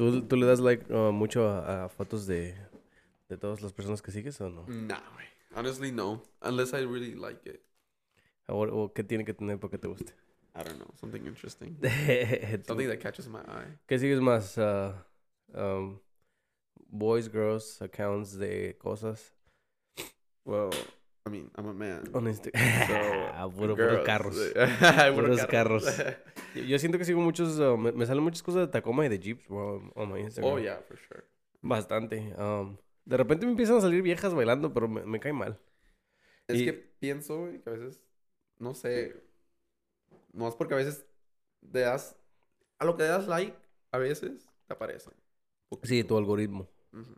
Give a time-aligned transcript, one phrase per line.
[0.00, 2.54] ¿Tú, ¿Tú le das like uh, mucho a, a fotos de,
[3.28, 4.64] de todas las personas que sigues o no?
[4.66, 5.26] Nah, güey.
[5.54, 6.22] Honestly, no.
[6.40, 7.60] Unless I really like it.
[8.48, 10.14] ¿O, o qué tiene que tener para que te guste?
[10.54, 10.88] I don't know.
[10.98, 11.76] Something interesting.
[11.82, 13.76] ¿Tú- Something that catches my eye.
[13.86, 14.56] ¿Qué sigues más?
[14.56, 14.94] Uh,
[15.54, 16.00] um,
[16.90, 19.34] boys, girls, accounts de cosas.
[20.46, 20.70] Well,
[21.26, 22.02] I mean, I'm a man.
[22.14, 22.94] On Insta- So,
[23.34, 24.04] Ah, puro- girls.
[24.06, 24.36] carros.
[25.14, 25.84] Puros carros.
[26.54, 29.08] Yo- Yo siento que sigo muchos, uh, me, me salen muchas cosas de Tacoma y
[29.08, 30.52] de Jeeps, bro, on my Instagram.
[30.54, 31.22] oh, yeah, for sure.
[31.62, 32.34] Bastante.
[32.38, 35.58] um, de repente me empiezan a salir viejas bailando, pero me, me cae mal.
[36.48, 38.00] Es Y- que pienso, que a veces,
[38.58, 39.14] no sé,
[40.32, 41.06] no es porque a veces
[41.72, 42.16] te das,
[42.78, 43.56] a lo que le das like,
[43.92, 45.10] a veces te aparece.
[45.82, 46.66] Sí, tu algoritmo.
[46.92, 47.14] Ujú.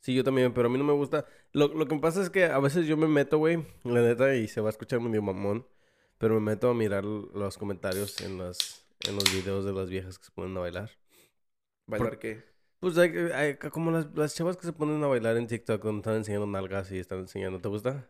[0.00, 1.26] Sí, yo también, pero a mí no me gusta.
[1.52, 4.48] Lo, lo que pasa es que a veces yo me meto, güey, la neta, y
[4.48, 5.66] se va a escuchar medio mamón,
[6.18, 10.18] pero me meto a mirar los comentarios en, las, en los videos de las viejas
[10.18, 10.90] que se ponen a bailar.
[11.86, 12.44] ¿Bailar qué?
[12.80, 15.98] Pues hay, hay- como las, las chavas que se ponen a bailar en TikTok cuando
[16.00, 17.60] están enseñando nalgas y están enseñando.
[17.60, 18.08] ¿Te gusta?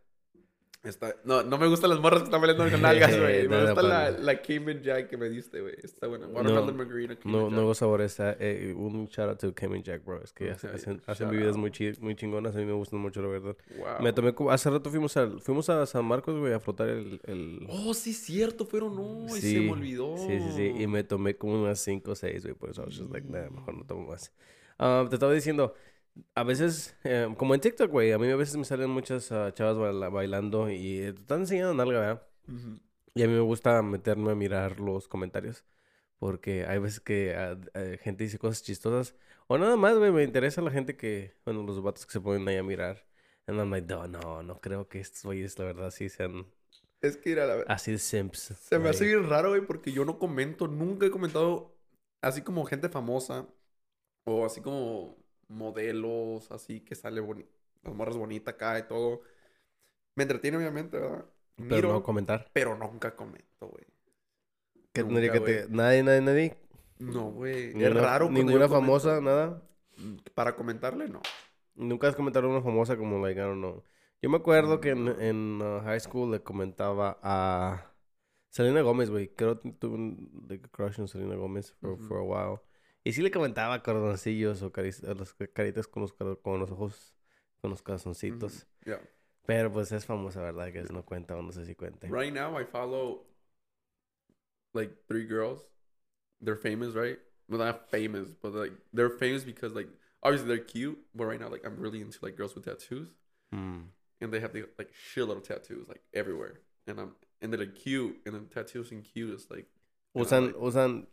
[0.84, 1.14] Está...
[1.24, 3.48] No, no me gustan las morras que están bailando con nalgas, güey.
[3.48, 5.74] Me No, no, gusta la, la Cayman Jack que me diste, güey.
[5.82, 6.28] Está buena.
[6.28, 7.54] Watermelon Margarita Cayman No, Jack.
[7.56, 8.36] nuevo sabor está.
[8.38, 10.22] Eh, un shout out to Cayman Jack, bro.
[10.22, 12.54] Es que hacen, hacen, hacen bebidas muy, chi- muy chingonas.
[12.54, 13.56] A mí me gustan mucho, la verdad.
[13.76, 13.86] Wow.
[14.02, 14.32] Me tomé.
[14.50, 17.20] Hace rato fuimos a, fuimos a San Marcos, güey, a frotar el...
[17.24, 17.66] el...
[17.68, 19.26] Oh, sí, cierto, fueron no.
[19.36, 20.16] Y se Sí, me olvidó.
[20.16, 20.82] Sí, sí, sí.
[20.82, 22.54] Y me tomé como unas 5 o 6, güey.
[22.54, 24.32] Por eso I was just like, nah, mejor no tomo más.
[24.78, 25.74] Ah, te estaba diciendo,
[26.34, 29.52] a veces, eh, como en TikTok, güey, a mí a veces me salen muchas ah,
[29.54, 32.28] chavas baila- bailando y eh, te están enseñando nalga, ¿verdad?
[32.48, 32.80] Ujú.
[33.14, 35.64] Y a mí me gusta meterme a mirar los comentarios.
[36.18, 39.16] Porque hay veces que ah, eh, gente dice cosas chistosas.
[39.48, 42.48] O nada más, güey, me interesa la gente que, bueno, los vatos que se ponen
[42.48, 43.06] ahí a mirar.
[43.46, 46.46] And I'm like, no, no, no creo que estos güeyes, la verdad, sí sean
[47.00, 48.54] Es que, mira, la así de simps.
[48.54, 51.76] Se me hace bien raro, güey, porque yo no comento, nunca he comentado
[52.22, 53.46] así como gente famosa
[54.24, 55.17] o así como
[55.48, 57.44] modelos, así que sale boni
[57.82, 59.20] las morras bonitas acá y todo.
[60.14, 61.24] Me entretiene, obviamente, ¿verdad?
[61.68, 62.50] Pero no comentar.
[62.52, 63.84] pero nunca comento, güey.
[64.92, 65.62] Que Nunca, tendría que te...
[65.66, 65.76] güey.
[65.76, 66.56] Nadie, nadie, nadie.
[66.98, 67.68] No, güey.
[67.70, 68.74] Es Ninguna- raro Ninguna comento.
[68.74, 69.62] famosa, nada.
[70.34, 71.20] Para comentarle, no.
[71.74, 73.82] Nunca has comentado a una famosa como, like, I don't know.
[74.20, 77.92] Yo me acuerdo que en, en uh, high school le comentaba a
[78.50, 79.28] Selena Gómez, güey.
[79.28, 82.02] Creo que tuve un like, crush en Selena Gómez for, Ujú.
[82.04, 82.60] for a while.
[83.08, 87.14] Y sí le comentaba cordoncillos o cari- a las caritas con los, con los ojos,
[87.62, 88.66] con los corazoncitos.
[88.84, 89.00] Yeah.
[89.46, 90.70] Pero pues es famosa, ¿verdad?
[90.72, 92.06] Que no cuenta o no sé si cuenta.
[92.08, 93.24] Right now, I follow
[94.74, 95.60] like three girls.
[96.42, 97.18] They're famous, right?
[97.48, 99.88] Well, not famous, but like they're famous because like
[100.22, 100.98] obviously they're cute.
[101.14, 103.08] But right now, like I'm really into like girls with tattoos,
[103.54, 103.84] Mm.
[104.20, 107.74] and they have the like shitload of tattoos like everywhere, and I'm and they're like
[107.74, 109.66] cute, and then tattoos and cute is like
[110.14, 111.06] know, Usan, like- usan,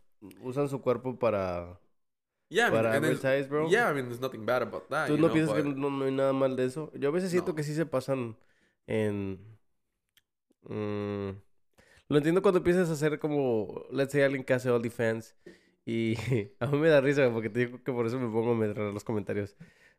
[0.44, 1.78] usan su cuerpo para,
[2.48, 3.68] yeah, I mean, para advertise, bro.
[3.68, 5.08] yeah, I mean, there's nothing bad about that.
[5.08, 6.90] ¿Tú no know, piensas que but- no, no hay nada mal de eso?
[6.94, 7.56] Yo a veces siento No.
[7.56, 8.36] que sí se pasan
[8.86, 9.38] en...
[10.62, 11.30] mm,
[12.08, 15.36] lo entiendo cuando empiezas a hacer como, let's say, alguien que hace OnlyFans
[15.84, 16.14] y
[16.60, 18.78] a mí me da risa porque te digo que por eso me pongo a mirar
[18.92, 19.56] los comentarios.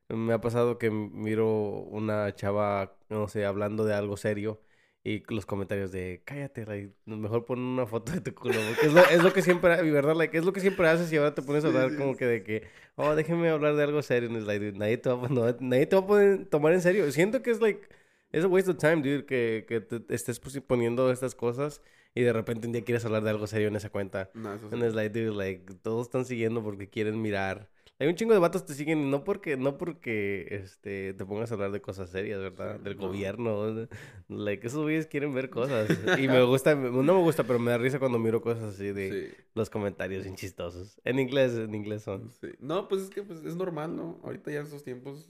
[0.09, 4.61] Me ha pasado que miro una chava, no sé, hablando de algo serio
[5.07, 8.93] y los comentarios de cállate, like, mejor pon una foto de tu culo, porque es
[8.93, 11.33] lo, es lo que siempre, mi verdad, like, es lo que siempre haces y ahora
[11.33, 12.63] te pones a hablar como que de que,
[12.97, 15.95] oh, déjeme hablar de algo serio, it's like, dude, nadie te va no, nadie te
[15.95, 17.09] va a poder tomar en serio.
[17.13, 17.87] Siento que es like,
[18.33, 21.81] es a waste of time, dude, que, que te estés poniendo estas cosas
[22.13, 24.29] y de repente un día quieres hablar de algo serio en esa cuenta.
[24.33, 24.75] No, eso sí.
[24.75, 27.69] And it's like, dude, like, todos están siguiendo porque quieren mirar.
[27.99, 31.55] Hay un chingo de vatos te siguen no porque, no porque, este, te pongas a
[31.55, 32.79] hablar de cosas serias, ¿verdad?
[32.79, 33.07] Del no.
[33.07, 33.87] gobierno.
[34.27, 35.49] Like, esos güeyes quieren ver
[35.89, 35.89] cosas.
[36.19, 39.31] Y me gusta, no me gusta, pero me da risa cuando miro cosas así de
[39.35, 39.43] Sí.
[39.55, 41.01] los comentarios bien chistosos.
[41.05, 42.31] En inglés, en inglés son.
[42.39, 42.49] Sí.
[42.59, 44.19] No, pues es que pues, es normal, ¿no?
[44.23, 45.27] Ahorita ya en estos tiempos,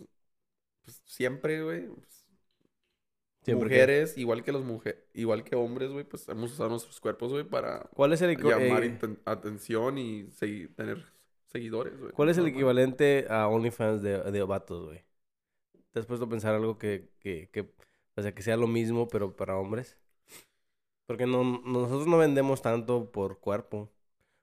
[0.83, 1.88] pues siempre, güey.
[1.88, 2.25] pues,
[3.45, 7.31] que- mujeres, igual que las mujeres, igual que hombres, güey, pues hemos usado nuestros cuerpos,
[7.31, 11.06] güey, para ¿Cuál es el, equi- llamar eh, atención y segui- tener
[11.47, 12.11] seguidores, güey.
[12.11, 15.03] ¿cuál es el equivalente a OnlyFans de, de vatos, güey?
[15.91, 17.69] ¿Te has puesto a pensar algo que, que, que,
[18.15, 19.97] o sea, que sea lo mismo, pero para hombres?
[21.05, 23.89] Porque no, nosotros no vendemos tanto por cuerpo.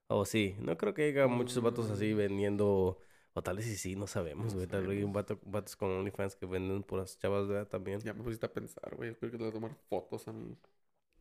[0.09, 2.17] O sí, no creo que haya muchos vatos así Mm.
[2.17, 2.99] vendiendo,
[3.35, 4.67] o tal vez sí, sí, no sabemos, No güey.
[4.67, 7.69] Tal vez hay un vato, vatos con OnlyFans que venden puras chavas, ¿verdad?
[7.69, 8.01] También.
[8.01, 9.11] Ya me pusiste a pensar, güey.
[9.11, 10.57] Yo creo que te voy a tomar fotos a mí.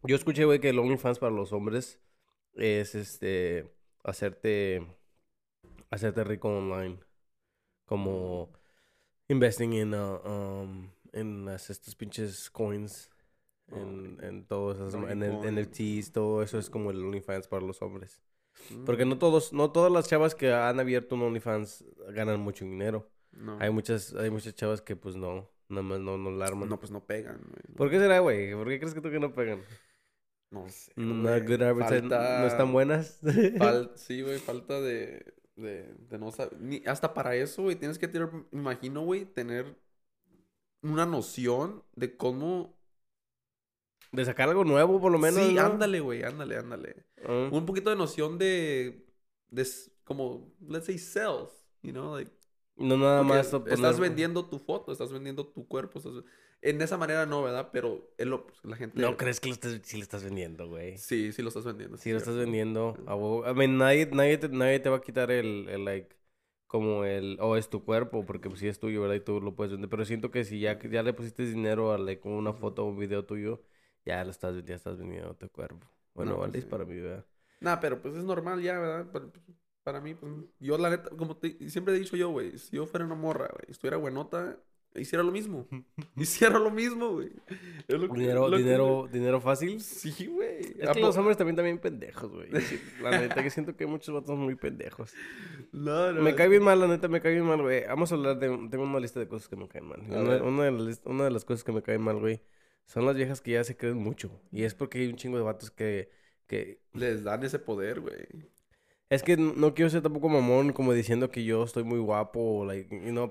[0.03, 1.99] Yo escuché, güey, que el OnlyFans para los hombres
[2.55, 3.69] es, este,
[4.03, 4.85] hacerte,
[5.93, 6.99] hacerte rico online.
[7.85, 8.51] Como
[9.27, 13.09] investing in, uh, um, en las, estos pinches coins,
[13.67, 15.55] en, Oh, en todo eso, en el Dogecoin.
[15.59, 18.21] NFTs, todo eso es como el OnlyFans para los hombres.
[18.85, 23.09] Porque no todos, no todas las chavas que han abierto un OnlyFans ganan mucho dinero.
[23.31, 23.57] No.
[23.59, 26.69] Hay muchas, hay muchas chavas que pues no, nada más no, no la arman.
[26.69, 27.75] No, pues no pegan, güey.
[27.75, 28.53] ¿Por qué será, güey?
[28.53, 29.61] ¿Por qué crees que tú que no pegan?
[30.51, 30.91] No sé.
[30.95, 33.19] No, good Falta- no están buenas.
[33.23, 36.59] fal- sí, güey, falta de, de, de no saber.
[36.59, 39.77] Ni, hasta para eso, güey, tienes que tener, me imagino, güey, tener
[40.81, 42.77] una noción de cómo.
[44.11, 45.43] De sacar algo nuevo, por lo menos.
[45.43, 45.61] sí, ¿no?
[45.61, 47.05] ándale, güey, ándale, ándale.
[47.25, 47.49] Ah.
[47.51, 49.07] Un poquito de noción de,
[49.49, 49.67] de
[50.03, 51.49] como, let's say, sales,
[51.81, 52.31] you know, like.
[52.75, 53.53] No nada más.
[53.67, 55.99] Estás vendiendo tu foto, estás vendiendo tu cuerpo.
[55.99, 56.23] estás-
[56.63, 57.69] En esa manera no, ¿verdad?
[57.71, 59.01] Pero es lo, pues, la gente...
[59.01, 60.97] No crees que lo estés, sí lo estás vendiendo, güey.
[60.97, 61.97] Sí, sí lo estás vendiendo.
[61.97, 62.95] Sí lo estás vendiendo.
[63.07, 63.49] A huevo.
[63.49, 66.15] I mean, nadie, nadie, te, nadie te va a quitar el, el, like,
[66.67, 69.15] como el, o es tu cuerpo, porque pues sí es tuyo, ¿verdad?
[69.15, 69.89] Y tú lo puedes vender.
[69.89, 72.99] Pero siento que si ya, ya le pusiste dinero a, like, una foto o un
[72.99, 73.63] video tuyo,
[74.05, 75.87] ya lo estás, ya estás vendiendo tu cuerpo.
[76.13, 76.69] Bueno, No, vale, pues es sí.
[76.69, 77.25] para mí, ¿verdad?
[77.61, 79.11] Nah, pero pues es normal ya, ¿verdad?
[79.11, 79.27] Para,
[79.83, 82.85] para mí, pues, yo la neta, como te- siempre he dicho yo, güey, si yo
[82.87, 84.59] fuera una morra, güey, estuviera buenota,
[84.95, 85.67] hiciera lo mismo.
[86.15, 87.31] hiciera lo mismo, güey.
[87.87, 89.79] Es lo que- Dinero, lo que- dinero, dinero fácil.
[89.81, 90.75] Sí, güey.
[90.79, 92.49] Es ¿A que los hombres también también pendejos, güey.
[93.01, 95.13] La neta que siento que hay muchos vatos muy pendejos.
[95.71, 97.85] No, no, Me cae que- bien mal, la neta, me cae bien mal, güey.
[97.87, 98.47] Vamos a hablar de...
[98.69, 100.01] Tengo una lista de cosas que me caen mal.
[100.01, 102.41] Una, de las, una de las cosas que me caen mal, güey,
[102.85, 104.41] son las viejas que ya se creen mucho.
[104.51, 106.09] Y es porque hay un chingo de vatos que...
[106.47, 106.81] que...
[106.93, 108.27] Les dan ese poder, güey.
[109.13, 112.65] Es que no, quiero ser tampoco mamón como diciendo que yo estoy muy guapo,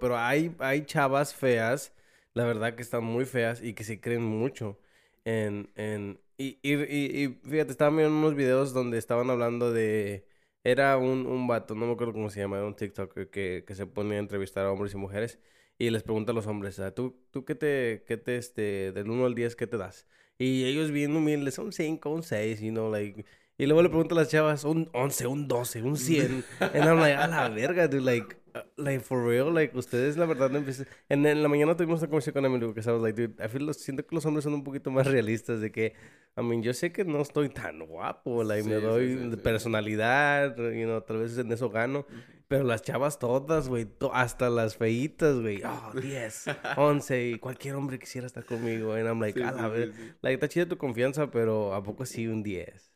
[0.00, 1.92] pero hay, hay chavas feas,
[2.34, 4.78] la verdad que están muy feas y que se creen mucho.
[5.24, 10.26] En, en, y, y, y, y fíjate, estaba viendo unos videos donde estaban hablando de...
[10.64, 13.74] Era un, un vato, no me acuerdo cómo se llama, era un TikToker que, que
[13.74, 15.40] se pone a entrevistar a hombres y mujeres
[15.78, 19.10] y les pregunta a los hombres, "Ah, ¿tú, tú qué te, qué te, este, del
[19.10, 20.06] 1 al 10, qué te das?
[20.38, 23.24] Y ellos bien humildes, un 5, un 6, you know, like...
[23.58, 26.44] Y luego le pregunto a las chavas, un 11, un 12, un 100.
[26.60, 30.24] And I'm like, a la verga, dude, like, uh, like, for real, like, ustedes la
[30.26, 30.86] verdad no empiezan...
[31.08, 33.66] En, en la mañana tuvimos una conversación con Emily, porque estamos like, dude, I feel,
[33.66, 35.94] los- siento que los hombres son un poquito más realistas de que,
[36.36, 39.36] I mean, yo sé que no estoy tan guapo, like, me Sí, doy sí, sí.
[39.36, 42.06] personalidad, you know, tal vez en eso gano.
[42.48, 46.46] Pero las chavas todas, güey, to- hasta las feitas, güey, oh, 10,
[46.76, 50.12] 11, y cualquier hombre quisiera estar conmigo, and I'm like, a la sí, ver- sí.
[50.22, 52.91] Like, está chida tu confianza, pero ¿a poco sí un 10?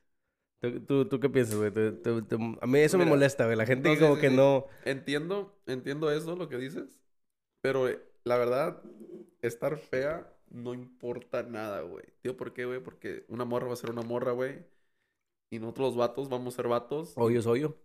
[0.72, 1.72] ¿Tú, tú, tú qué piensas, güey?
[2.60, 3.56] A mí eso me Mira, molesta, güey.
[3.56, 4.36] La gente no, que sí, como sí, que sí.
[4.36, 4.66] no...
[4.84, 7.00] Entiendo, entiendo eso, lo que dices.
[7.60, 8.82] Pero eh, la verdad,
[9.42, 12.04] estar fea no importa nada, güey.
[12.22, 12.80] Tío, ¿por qué, güey?
[12.80, 14.64] Porque una morra va a ser una morra, güey.
[15.50, 17.14] Y nosotros los vatos vamos a ser vatos.
[17.16, 17.76] Hoyo es hoyo.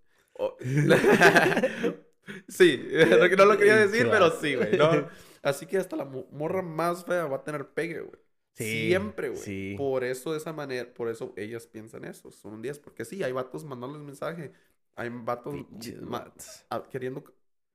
[2.47, 2.87] Sí,
[3.37, 4.77] no lo quería decir, pero sí, güey.
[4.77, 5.07] ¿no?
[5.41, 8.19] Así que hasta la mo- morra más fea va a tener pegue, güey.
[8.53, 9.41] Sí, Siempre, güey.
[9.41, 9.75] sí.
[9.77, 12.31] Por eso de esa manera, por eso ellas piensan eso.
[12.31, 12.79] Son un 10.
[12.79, 14.51] Porque sí, hay vatos mandándoles mensaje.
[14.95, 16.65] Hay vatos Pinches ma- vatos.
[16.69, 17.23] a- queriendo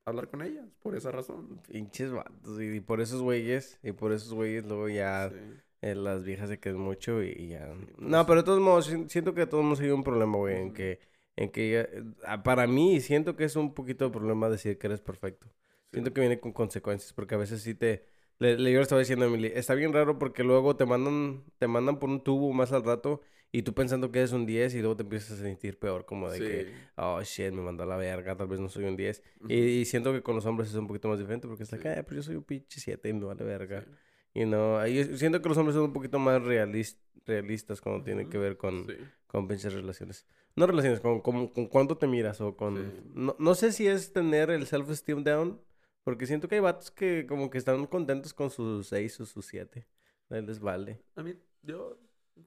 [0.04, 0.66] hablar con ellas.
[0.82, 1.60] Por esa razón.
[1.68, 2.60] Pinches vatos.
[2.60, 5.36] Y, y por esos güeyes, y por esos güeyes luego ya Sí.
[5.82, 7.72] eh, las viejas se quedan mucho y, y ya...
[7.74, 7.98] pues.
[7.98, 10.56] No, pero de todos modos, si- siento que de todos modos hay un problema, güey,
[10.60, 11.00] en que...
[11.38, 14.78] En que ya- eh, ah, para mí siento que es un poquito de problema decir
[14.78, 15.46] que eres perfecto.
[15.92, 18.04] Siento que viene con consecuencias, porque a veces sí te...
[18.38, 21.44] Le, le- yo le estaba diciendo a Emily, está bien raro porque luego te mandan,
[21.58, 23.22] te mandan por un tubo más al rato
[23.52, 26.28] y tú pensando que eres un 10 y luego te empiezas a sentir peor, como
[26.30, 26.72] de que, Sí.
[26.96, 29.22] oh shit, me mandó a la verga, tal vez no soy un 10.
[29.40, 29.50] Ujú.
[29.52, 31.76] Y, y siento que con los hombres es un poquito más diferente porque es Sí.
[31.76, 33.82] like, ah, pero yo soy un pinche 7 y me vale verga.
[33.82, 33.90] Sí.
[34.34, 38.22] Y no, ahí siento que los hombres son un poquito más realis- realistas cuando tiene
[38.22, 38.30] Ujú.
[38.32, 38.86] que ver con,
[39.26, 40.26] con pinches relaciones.
[40.56, 42.92] No relaciones, con, con, con cuánto te miras o con...
[43.14, 45.60] No, no sé si es tener el self-esteem down,
[46.06, 49.44] porque siento que hay vatos que como que están contentos con sus 6 o sus
[49.46, 49.88] 7.
[50.28, 51.00] Les vale.
[51.16, 51.98] A mí, yo,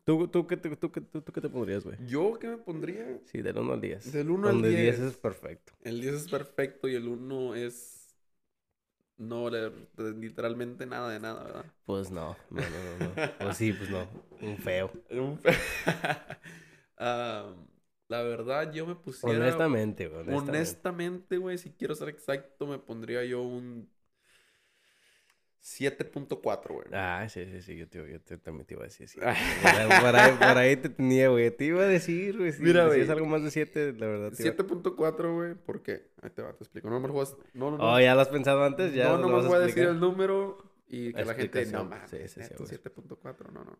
[0.05, 1.97] ¿Tú, tú, qué, tú, qué- tú, tú qué te pondrías, güey?
[2.07, 3.19] yo, ¿qué me pondría?
[3.25, 4.13] Sí, del 1 al 10.
[4.13, 5.11] Del 1 al Donde 10 10.
[5.11, 5.73] es perfecto.
[5.81, 8.15] El 10 es perfecto y el 1 es.
[9.17, 9.71] No, le-
[10.17, 11.65] literalmente nada de nada, ¿verdad?
[11.85, 13.05] Pues no, no, no, no.
[13.09, 13.31] no.
[13.39, 14.07] Pues sí, pues no.
[14.41, 14.89] Un feo.
[15.11, 15.57] Un fe-
[16.97, 17.53] Ah,
[18.09, 19.37] la verdad, yo me pusiera.
[19.39, 20.27] Honestamente, güey.
[20.35, 21.37] Honestamente.
[21.37, 23.87] Güey, si quiero ser exacto, me pondría yo un
[25.61, 26.87] 7.4, güey.
[26.93, 29.19] Ah, sí, sí, sí, yo, te, yo te- también te iba a decir sí.
[29.19, 31.51] Por ahí, por por te tenía, güey.
[31.51, 32.51] Te iba a decir, güey.
[32.53, 33.07] Si Mira, güey.
[33.09, 34.31] algo más de 7, la verdad.
[34.31, 36.11] te iba- 7.4, güey, ¿por qué?
[36.21, 36.89] Ahí te va, te explico.
[36.89, 37.25] No me lo a...
[37.53, 37.93] No, no, no.
[37.93, 39.09] Oh, ya lo has pensado antes, ya.
[39.09, 41.65] no, no me voy a decir el número y que la gente...
[41.67, 42.77] No, mames, Sí, sí, sí, neto, güey.
[42.79, 43.79] 7.4, no, no.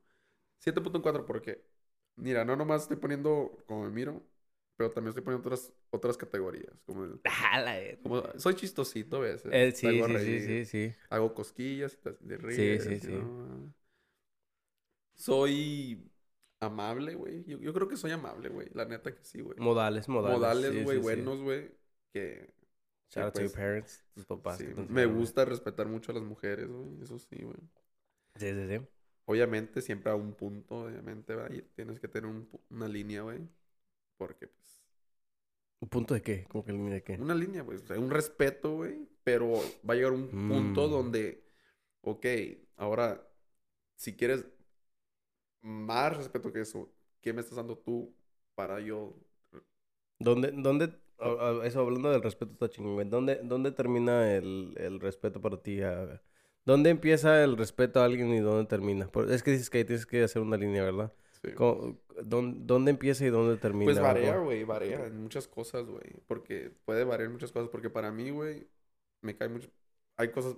[0.63, 1.63] 7.4 porque,
[2.19, 4.23] mira, no nomás estoy poniendo como me miro,
[4.75, 6.73] pero también estoy poniendo otras, otras categorías.
[6.85, 7.97] Como, Ah, verga.
[8.03, 9.51] como soy chistosito a veces.
[9.51, 10.95] Eh, sí, sí, sí, sí, sí.
[11.09, 13.11] Hago cosquillas y de Sí, ríes, sí, sí.
[13.11, 13.73] know.
[15.15, 16.09] Soy
[16.59, 17.43] amable, güey.
[17.45, 18.69] Yo, yo creo que soy amable, güey.
[18.73, 19.57] La neta que sí, güey.
[19.57, 20.41] Modales, modales.
[20.41, 21.31] Modales, sí, güey, sí, sí.
[21.31, 21.71] buenos, güey.
[22.13, 22.53] Que
[23.09, 24.57] Shout out to your pues, parents, tus papás.
[24.57, 27.03] sí, me gusta respetar mucho a las mujeres, güey.
[27.03, 27.57] Eso sí, güey.
[28.35, 28.87] Sí, sí, sí.
[29.29, 31.61] Obviamente, siempre a un punto, obviamente, güey.
[31.75, 33.39] Tienes que tener un una línea, güey.
[34.17, 34.83] Porque, pues,
[35.81, 36.45] ¿Un punto de qué?
[36.49, 37.13] ¿Cómo que línea de qué?
[37.13, 37.77] una línea, güey.
[37.77, 39.07] O sea, un respeto, güey.
[39.23, 39.53] Pero
[39.87, 40.91] va a llegar un punto Mm.
[40.91, 41.43] donde,
[42.01, 42.25] ok,
[42.77, 43.21] ahora,
[43.95, 44.45] si quieres
[45.61, 46.89] más respeto que eso,
[47.21, 48.13] ¿qué me estás dando tú
[48.55, 49.15] para yo?
[50.19, 53.07] ¿Dónde, dónde, a- a- eso hablando del respeto está chingón, güey.
[53.09, 55.81] ¿Dónde, dónde termina el, el respeto para ti?
[55.81, 56.21] a-
[56.69, 59.09] ¿Dónde empieza el respeto a alguien y dónde termina?
[59.29, 61.11] Es que dices que ahí tienes que hacer una línea, ¿verdad?
[61.41, 61.51] Sí.
[61.53, 63.85] ¿Cómo- ¿Dónde, dónde empieza y dónde termina?
[63.85, 66.13] Pues varía, güey, varía en muchas cosas, güey.
[66.27, 67.69] Porque puede variar en muchas cosas.
[67.69, 68.67] Porque para mí, güey,
[69.21, 69.67] me cae mucho.
[70.15, 70.57] Hay cosas.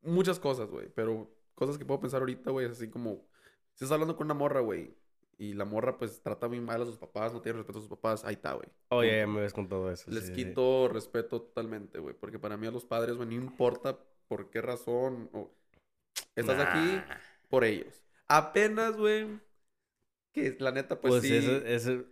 [0.00, 0.88] Muchas cosas, güey.
[0.94, 3.26] Pero cosas que puedo pensar ahorita, güey, es así como.
[3.74, 4.94] Si estás hablando con una morra, güey.
[5.36, 7.90] Y la morra, pues, trata muy mal a sus papás, no tiene respeto a sus
[7.90, 8.24] papás.
[8.24, 8.68] Ahí está, güey.
[8.88, 9.16] Oh, ya, Punto.
[9.18, 10.10] ya me ves con todo eso.
[10.10, 10.44] Les sí, sí, sí.
[10.46, 12.14] quito respeto totalmente, güey.
[12.18, 15.28] Porque para mí a los padres, güey, no importa por qué razón.
[15.32, 15.50] O...
[16.36, 17.00] Estás aquí
[17.48, 18.02] por ellos.
[18.28, 19.26] Apenas, güey.
[20.32, 22.04] Que la neta, pues, Pues, sí eso, eso-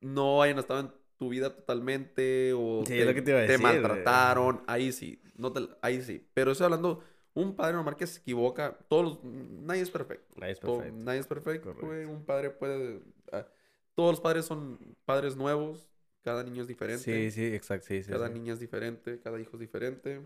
[0.00, 3.60] no hayan estado en tu vida totalmente o Sí, lo que te iba a decir,
[3.60, 6.28] maltrataron, ahí sí, no te- ahí sí.
[6.34, 7.02] Pero estoy hablando,
[7.34, 10.34] un padre normal que se equivoca, todos, los- nadie es perfecto.
[10.38, 11.04] Nadie es To- perfecto.
[11.04, 11.80] nadie es perfecto, güey.
[11.86, 12.12] Correcto.
[12.12, 13.00] Un padre puede,
[13.32, 13.46] ah,
[13.94, 15.88] todos los padres son padres nuevos,
[16.22, 18.10] cada niño es diferente, Sí, sí, exacto, sí, sí.
[18.10, 18.34] cada sí.
[18.34, 20.20] niña es diferente, cada hijo es diferente.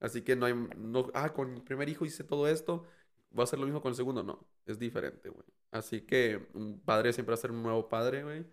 [0.00, 2.84] Así que no hay, no, ah, con mi primer hijo hice todo esto,
[3.38, 5.46] va a ser lo mismo con el segundo, no, es diferente, güey.
[5.70, 8.46] Así que un padre siempre va a ser un nuevo padre, güey.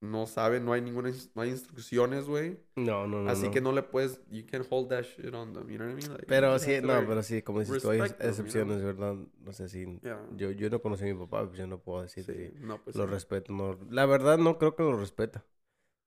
[0.00, 2.58] No sabe, no hay ninguna, no hay instrucciones, güey.
[2.76, 3.30] No, no, no.
[3.30, 3.50] Así no.
[3.50, 5.96] que no le puedes, you can't hold that shit on them, you know what I
[5.96, 6.12] mean?
[6.12, 8.28] Like, Pero sí, no, pero sí, como dices tú, hay them, you know?
[8.30, 9.14] excepciones, ¿verdad?
[9.40, 9.84] No sé si...
[10.02, 10.26] yeah.
[10.36, 12.82] Yo, yo no conocí a mi papá, pues yo no puedo decir Sí, que no,
[12.82, 13.10] pues lo sí.
[13.10, 13.52] respeto.
[13.52, 15.44] No, la verdad no creo que lo respeta.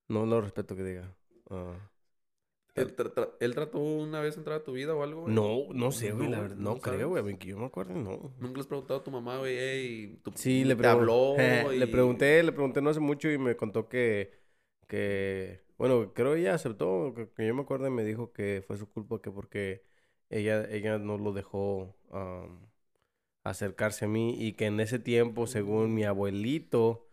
[0.07, 1.15] No lo respeto que diga.
[1.49, 1.75] ah.
[2.75, 5.35] ¿Él, tra- tra- él trató una vez entrar a tu vida o algo, güey?
[5.35, 6.57] No, no sé, güey, la No, verdad.
[6.57, 7.21] No, no creo, güey.
[7.21, 8.33] a mí que yo me acuerdo, no.
[8.39, 11.71] Nunca le has preguntado a tu mamá, güey, hey, tu, Sí, le, te habló.
[11.77, 14.33] Le y- pregunté, le pregunté no hace mucho y me contó que,
[14.87, 18.77] que, bueno, creo ella aceptó, que, que yo me acuerdo y me dijo que fue
[18.77, 19.85] su culpa que porque
[20.29, 21.95] ella, ella no lo dejó
[23.43, 27.07] acercarse a mí y que en ese tiempo, según mi abuelito,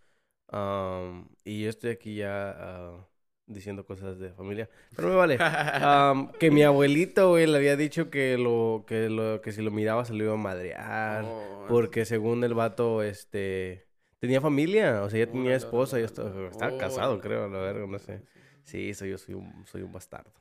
[1.44, 3.08] y yo estoy aquí ya ah,
[3.52, 5.36] diciendo cosas de familia, pero me vale.
[5.40, 9.70] Am, que mi abuelito, güey, le había dicho que lo, que lo, que si lo
[9.70, 11.24] miraba se lo iba a madrear.
[11.26, 13.86] Oh, Porque según el vato, este,
[14.18, 17.58] tenía familia, o sea, ya tenía órale, esposa, ya estaba, estaba casado, creo, a la
[17.58, 18.22] verga, no Sí, sé.
[18.62, 20.32] sí, soy yo, soy un, soy un bastardo.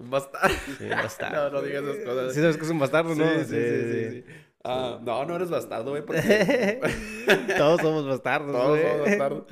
[0.00, 0.54] Un bastardo.
[0.78, 1.50] Soy un bastardo.
[1.50, 2.34] no, no digas esas cosas.
[2.34, 3.24] Sí sabes que es un bastardo, ¿no?
[3.24, 4.24] Sí, sí, sí, sí, sí.
[4.66, 6.20] Ah, no, no eres bastardo, güey, porque
[7.58, 8.82] Todos somos bastardos, todos güey.
[8.92, 9.44] somos bastardos.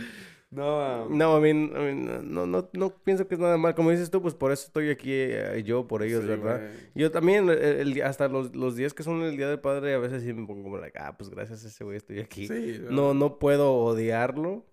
[0.53, 3.75] No, No, I mean, I mean, no, no, no pienso que es nada mal.
[3.75, 6.59] Como dices tú, pues por eso estoy aquí eh, yo, por ellos, sí, ¿verdad?
[6.61, 6.71] güey.
[6.95, 9.95] Yo también, el, el día- hasta los, los días que son el Día del Padre,
[9.95, 12.47] a veces sí me pongo como, like, ah, pues gracias a ese güey estoy aquí.
[12.47, 14.67] Sí, No, no puedo odiarlo,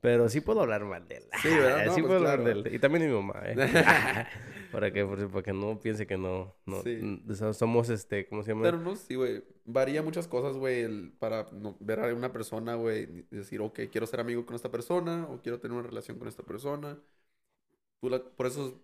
[0.00, 1.24] pero sí puedo hablar mal de él.
[1.42, 1.82] Sí, ¿verdad?
[1.86, 2.62] No, sí pues, puedo hablar claro.
[2.62, 2.74] de él.
[2.74, 3.54] Y también de mi mamá, ¿eh?
[4.72, 7.22] para que, por- para que no piense que no, no, Sí.
[7.34, 8.62] so- somos, este, ¿cómo se llama?
[8.62, 9.42] Pero no, sí, güey.
[9.64, 14.20] Varía muchas cosas, güey, para no- ver a una persona, güey, decir, ok, quiero ser
[14.20, 16.98] amigo con esta persona o quiero tener una relación con esta persona.
[18.00, 18.80] Tú la- por eso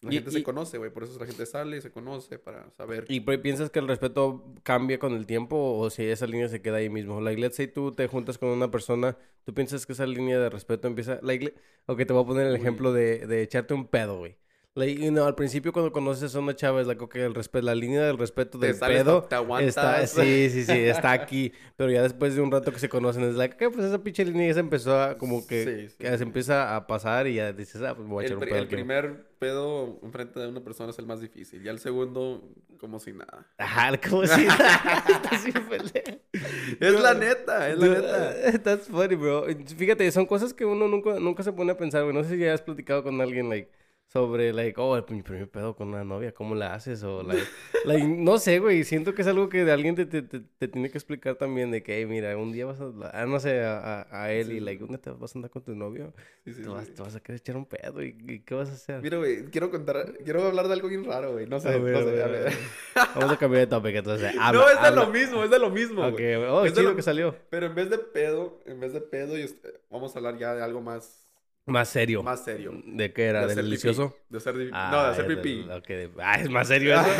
[0.00, 0.92] la Y- gente y- se conoce, güey.
[0.92, 3.04] Por eso la gente sale y se conoce para saber.
[3.08, 6.62] ¿Y pi- piensas que el respeto cambia con el tiempo o si esa línea se
[6.62, 7.20] queda ahí mismo?
[7.20, 10.50] Like, let's say tú te juntas con una persona, ¿tú piensas que esa línea de
[10.50, 11.18] respeto empieza...
[11.22, 11.52] Like,
[11.86, 12.60] ok, te voy a poner el Uy.
[12.60, 14.36] ejemplo de, de echarte un pedo, güey.
[14.78, 17.74] Like, know, al principio cuando conoces a una chava es like, ok, el respeto, la
[17.74, 19.68] línea del respeto Te del sales, pedo te aguantas.
[19.68, 20.06] está...
[20.06, 21.52] Sí, sí, sí, está aquí.
[21.76, 24.24] Pero ya después de un rato que se conocen es like, ok, pues esa pinche
[24.24, 25.64] línea ya se empezó a como que...
[25.64, 26.22] Sí, sí, que se sí.
[26.22, 28.64] empieza a pasar y ya dices, ah, pues me voy a echar un pedo el
[28.64, 28.74] aquí.
[28.76, 31.60] primer pedo enfrente de una persona es el más difícil.
[31.62, 33.46] Ya el segundo, como si nada.
[33.58, 34.42] Ajá, como si...
[34.42, 36.20] Bien pendejo.
[36.78, 38.58] Es la neta, es la neta.
[38.62, 39.44] That's funny, bro.
[39.76, 42.14] Fíjate, son cosas que uno nunca, nunca se pone a pensar, güey.
[42.14, 43.70] No sé si ya has platicado con alguien, like,
[44.10, 47.02] sobre, like, oh, mi primer pedo con una novia, ¿cómo la haces?
[47.02, 47.42] O, like,
[47.84, 48.82] like, no sé, güey.
[48.84, 51.70] Siento que es algo que de alguien te, te, te, te tiene que explicar también
[51.70, 54.46] de que, hey, mira, un día vas a, ah, no sé, a, a, a él
[54.46, 56.14] Sí, y, like, ¿dónde te vas a andar con tu novio?
[56.46, 58.70] Sí, sí, te, vas, te vas a querer echar un pedo y, y ¿qué vas
[58.70, 59.02] a hacer?
[59.02, 61.46] Mira, güey, quiero contar, quiero hablar de algo bien raro, güey.
[61.46, 62.52] No sé, A ver, no a sé, ver, a a ver.
[63.14, 64.32] Vamos a cambiar de topic, entonces.
[64.40, 65.04] Habla, no, es de habla.
[65.04, 66.34] lo mismo, es de lo mismo, Ok, güey.
[66.36, 67.34] oh, Es de chido lo- que salió.
[67.50, 70.54] Pero en vez de pedo, en vez de pedo, y est- vamos a hablar ya
[70.54, 71.27] de algo más,
[71.68, 72.22] Más serio.
[72.22, 72.72] más serio.
[72.84, 73.40] ¿De qué era?
[73.40, 73.70] De ¿Del hacer pipí.
[73.70, 74.16] delicioso?
[74.28, 75.62] De hacer, Ah, no, de hacer pipí.
[75.62, 77.10] de- Ah, es más serio eso.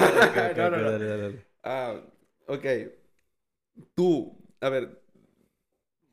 [0.56, 0.90] No, no, no.
[0.90, 1.46] dale, dale, dale.
[1.62, 2.00] Ah,
[2.46, 2.66] ok.
[3.94, 5.00] Tú, a ver,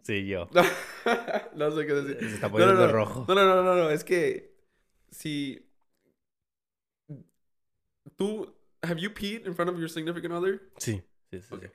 [0.04, 0.48] Sí, yo.
[1.56, 2.18] no sé qué decir.
[2.30, 2.92] Se está poniendo no, no.
[2.94, 3.26] rojo.
[3.28, 4.54] No, no, no, no, no, es que
[5.10, 5.68] si
[8.18, 10.62] tú have you peed in front of your significant other?
[10.78, 11.02] Sí,
[11.32, 11.56] sí, sí.
[11.60, 11.68] Sí.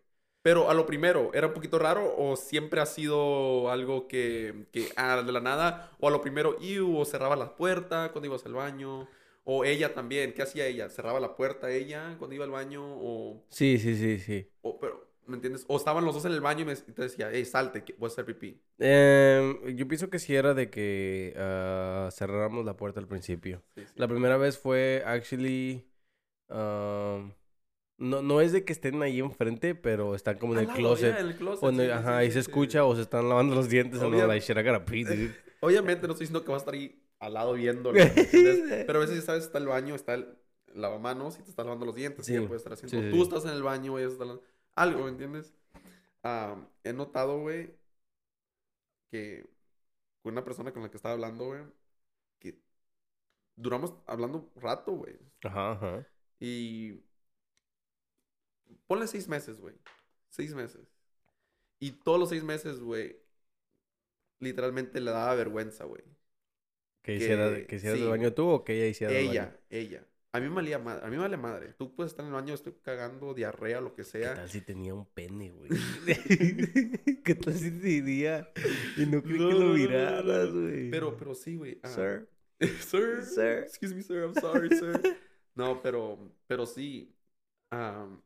[0.42, 4.88] Pero a lo primero, ¿era un poquito raro o siempre ha sido algo que, que
[4.96, 5.90] ah, de la nada?
[6.00, 9.06] O a lo primero, iu, o cerraba la puerta cuando ibas al baño.
[9.44, 10.88] O ella también, ¿qué hacía ella?
[10.88, 12.82] ¿Cerraba la puerta ella cuando iba al baño?
[12.84, 14.48] O, Sí, sí, sí, sí.
[14.62, 15.64] o pero, ¿me entiendes?
[15.68, 17.94] O estaban los dos en el baño y, me, y te decía, hey, salte, que
[17.94, 18.60] voy a hacer pipí.
[18.78, 23.62] Em, yo pienso que sí era de que ah, cerráramos la puerta al principio.
[23.74, 23.92] Sí, sí.
[23.96, 25.84] La primera vez fue, actually,
[26.48, 27.32] um,
[28.00, 31.16] no, no es de que estén ahí enfrente, pero están como en el closet.
[31.18, 33.54] el closet, O en el- sí, ajá, sí, y se escucha o se están lavando
[33.54, 34.00] los dientes.
[34.00, 35.34] And I'm Obvia- like, shit, I gotta pee, dude.
[35.60, 37.98] Obviamente no estoy diciendo que vas a estar ahí al lado viéndolo.
[38.86, 40.36] Pero a veces, ya sabes, está el baño, está el
[40.74, 42.24] lavamanos y te estás lavando los dientes.
[42.26, 42.98] Sí, puedes estar haciendo.
[43.10, 45.52] sí, Tú estás en el baño, ella está lavando- Algo, ¿me entiendes?
[46.22, 47.74] Ah, he notado, güey,
[49.10, 49.48] que
[50.22, 51.62] una persona con la que estaba hablando, güey,
[52.38, 52.58] que
[53.56, 55.18] duramos hablando un rato, güey.
[55.44, 56.06] Ajá, ajá.
[56.38, 57.00] Y
[58.86, 59.74] ponle seis meses, güey.
[60.28, 60.86] Seis meses.
[61.80, 63.16] Y todos los seis meses, güey,
[64.38, 66.02] literalmente le daba vergüenza, güey.
[67.02, 68.04] Que hiciera, que hicieras sí.
[68.04, 69.32] el baño tú o que ella hiciera el baño.
[69.32, 70.06] Ella, ella.
[70.32, 71.04] A mí me valía madre.
[71.04, 71.72] A mí me vale madre.
[71.72, 74.34] Tú puedes estar en el baño, estoy cagando, diarrea, lo que ¿Qué sea.
[74.34, 75.70] tal si tenía un pene, güey?
[77.24, 78.52] ¿Qué tal si tenía
[78.96, 80.90] y no No, que lo miraras, güey?
[80.90, 81.80] Pero, pero sí, güey.
[81.82, 82.28] ah, Sir.
[82.60, 83.24] sir.
[83.24, 83.64] Sir.
[83.66, 84.22] Excuse me, sir.
[84.22, 85.00] I'm sorry, sir.
[85.56, 87.12] No, pero, pero sí.
[87.70, 88.22] am,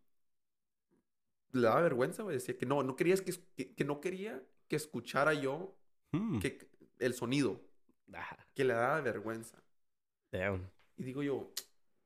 [1.54, 2.37] le daba vergüenza, güey.
[2.37, 5.76] Decía que no, no querías que, que, que no quería que escuchara yo
[6.12, 6.38] Hmm.
[6.38, 6.68] que,
[7.00, 7.61] el sonido.
[8.12, 9.61] Ah, Que le daba vergüenza.
[10.30, 10.70] damn.
[10.96, 11.50] Y digo yo,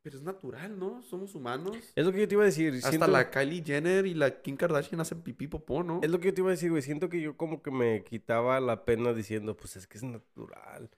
[0.02, 1.02] pero es natural, ¿no?
[1.02, 1.76] Somos humanos.
[1.94, 2.72] Es lo que yo te iba a decir.
[2.74, 6.00] Hasta siento- la Kylie Jenner y la Kim Kardashian hacen pipí popó, ¿no?
[6.02, 6.80] Es lo que yo te iba a decir, güey.
[6.82, 10.88] Siento que yo como que me quitaba la pena diciendo, pues es que es natural.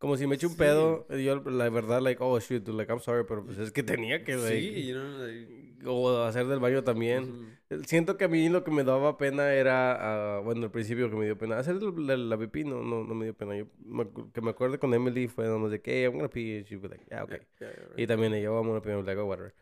[0.00, 0.58] Como si me eche un Sí.
[0.58, 3.82] pedo, yo la verdad, like, oh, shit, dude, like, I'm sorry, pero pues es que
[3.82, 7.58] tenía que, like, Sí, you know, like, o hacer del baño también.
[7.86, 11.16] Siento que a mí lo que me daba pena era, ah, bueno, al principio que
[11.16, 13.54] me dio pena, hacer la, la pipí no, no, no me dio pena.
[13.58, 16.64] Yo me que me acuerdo con Emily fue nomás de que, hey, I'm gonna pee,
[16.66, 17.40] she was like, yeah, okay.
[17.60, 17.98] Yeah, yeah, right.
[18.00, 19.52] Y también ella, vamos a pee, I'm like, oh, whatever.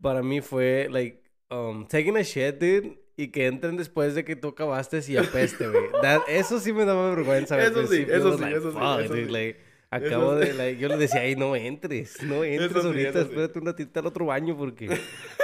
[0.00, 1.20] Para mí fue, like,
[1.50, 5.68] um, taking a shit, dude, y que entren después de que tú acabaste y apeste,
[5.68, 5.84] güey.
[6.28, 7.60] Eso sí me daba vergüenza.
[7.62, 9.30] Eso sí, eso sí, like, eso sí, eso dude, sí.
[9.30, 10.52] like, Acabo Eso de, sí.
[10.54, 13.28] like, yo le decía, ay, no entres, no entres Eso sí, ahorita, sí.
[13.28, 14.88] espérate un ratito al otro baño porque,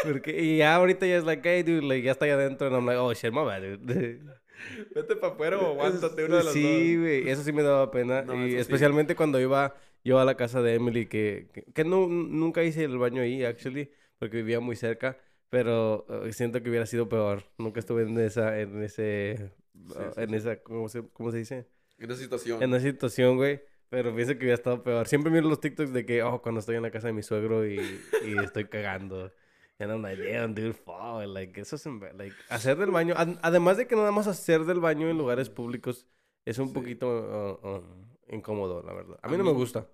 [0.02, 2.74] porque, y ya ahorita ya es like, hey, dude, like, ya está allá adentro, and
[2.74, 4.20] I'm like, oh, shit, my bad, dude.
[4.94, 8.22] Vete para afuera o aguántate una de las Sí, güey, eso sí me daba pena,
[8.22, 8.56] No, y sí.
[8.56, 12.85] especialmente cuando iba yo a la casa de Emily, que, que, que no, nunca hice
[12.85, 15.16] el baño ahí, actually, porque vivía muy cerca,
[15.50, 20.12] pero eh, siento que hubiera sido peor, nunca estuve en esa, en ese, Sí, uh,
[20.14, 21.68] sí, en esa, ¿cómo se, cómo se dice?
[21.98, 22.62] En esa situación.
[22.62, 23.60] En esa situación, güey.
[23.88, 25.08] Pero pienso que hubiera estado peor.
[25.08, 27.66] Siempre miro los TikToks de que, oh, cuando estoy en la casa de mi suegro
[27.66, 27.74] y,
[28.24, 29.32] y estoy cagando.
[29.80, 31.24] And I'm like, damn, dude, fuck.
[31.26, 33.14] Like, eso es, like, hacer del baño.
[33.16, 36.06] ad- además de que nada más hacer del baño en lugares públicos
[36.44, 36.74] es un Sí.
[36.74, 39.18] poquito uh, uh, incómodo, la verdad.
[39.22, 39.88] A A mí no me gusta.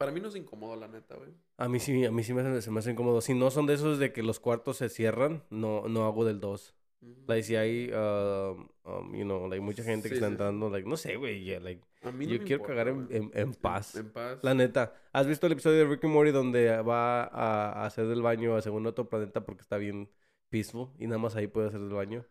[0.00, 1.28] Para mí no es incómodo, la neta, güey.
[1.58, 3.20] A mí sí, a mí sí me hace, se me hace incómodo.
[3.20, 6.40] Si no son de esos de que los cuartos se cierran, no, no hago del
[6.40, 6.74] 2.
[7.02, 7.14] Ujú.
[7.26, 10.88] Like, si hay, um, um, you know, like, mucha gente que está sí, entrando, like,
[10.88, 13.16] no sé, güey, yeah, like, A mí no yo me quiero importa, cagar en, güey.
[13.18, 13.94] en, en paz.
[13.96, 14.38] En paz.
[14.42, 18.06] La neta, ¿has visto el episodio de Rick and Morty donde va a, a hacer
[18.06, 20.10] del baño a según otro planeta porque está bien
[20.48, 22.24] peaceful y nada más ahí puede hacer del baño?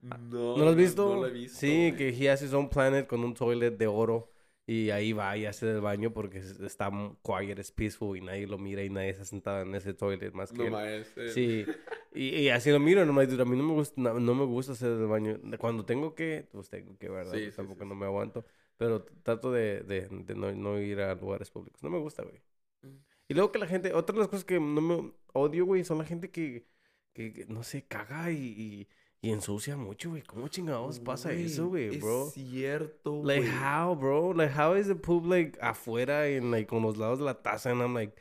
[0.00, 1.08] No, ¿No lo has visto?
[1.14, 1.58] No lo he visto.
[1.58, 1.96] sí, güey.
[1.96, 4.30] que he has his own planet con un toilet de oro
[4.68, 6.90] y ahí va y hace del baño porque es- está
[7.22, 10.52] quiet, es peaceful y nadie lo mira y nadie está sentado en ese toilet más
[10.52, 10.70] que No él.
[10.72, 11.16] más.
[11.16, 11.28] eh.
[11.34, 11.66] Sí,
[12.12, 14.44] y, y así lo miro, no me, a mí no me gusta, no, no me
[14.44, 15.38] gusta hacer del baño.
[15.58, 17.32] Cuando tengo que, pues tengo que, ¿verdad?
[17.34, 18.44] Sí, sí, Tampoco sí, no me aguanto,
[18.76, 21.82] pero trato de, de, de no, no ir a lugares públicos.
[21.82, 22.40] No me gusta, güey.
[22.82, 22.96] Mm.
[23.28, 25.98] Y luego que la gente, otra de las cosas que no me odio, güey, son
[25.98, 26.66] la gente que,
[27.12, 28.88] que, que, no sé, caga y, y,
[29.20, 30.22] y ensucia mucho, güey.
[30.22, 32.28] ¿Cómo chingados pasa eso, güey, bro?
[32.28, 33.52] Es cierto, Like, güey.
[33.62, 34.32] how, bro?
[34.34, 37.70] Like, how is the poop, like, afuera en, like, con los lados de la taza?
[37.70, 38.14] And I'm like,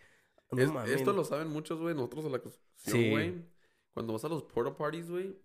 [0.51, 0.91] no Es- mames.
[0.91, 3.09] esto lo saben muchos, güey, nosotros de la construcción, Sí.
[3.11, 3.45] güey.
[3.93, 5.35] Cuando vas a los porta parties, güey,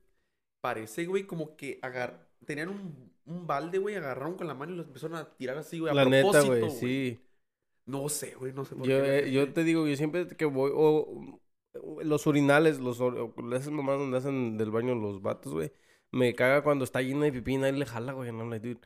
[0.61, 2.29] parece, güey, como que agar...
[2.45, 5.79] tenían un, un balde, güey, agarraron con la mano y los empezaron a tirar así,
[5.79, 7.21] güey, a La neta, propósito, güey, sí.
[7.87, 9.19] No sé, güey, no sé por Yo, qué.
[9.21, 11.41] eh, yo te digo, yo siempre que voy, o
[12.03, 12.99] los urinales, los,
[13.53, 15.73] esas mamás donde hacen del baño los vatos, güey,
[16.11, 18.81] me caga cuando está lleno de pipí y nadie le jala, güey, no, like, dude,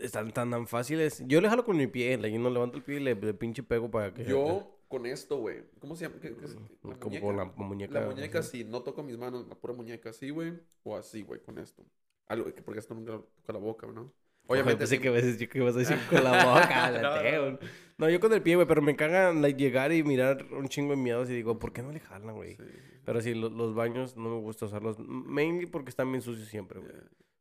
[0.00, 1.22] están tan, tan fáciles.
[1.26, 3.34] Yo le jalo con mi pie, like, yo no levanto el pie y le, le
[3.34, 4.24] pinche pego para que...
[4.24, 6.20] Yo con esto, güey, ¿cómo se llama?
[6.20, 6.54] ¿Qué- qué es?
[6.80, 7.32] Como ¿La con muñeca?
[7.32, 8.00] la muñeca.
[8.00, 8.58] La muñeca, así.
[8.58, 10.52] sí, no toco mis manos, la pura muñeca así, güey,
[10.84, 11.84] o así, güey, con esto.
[12.28, 14.12] Algo que porque esto nunca toca la boca, ¿no?
[14.46, 14.78] Obviamente.
[14.78, 17.58] Pensé que a veces yo que ibas a decir con la boca, no,
[17.98, 20.96] no, yo con el pie, güey, pero me encarga llegar y mirar un chingo de
[20.96, 22.56] miedos y digo, ¿por qué no le jalan, güey?
[23.04, 26.92] Pero sí, los baños no me gusta usarlos, mainly porque están bien sucios siempre, güey.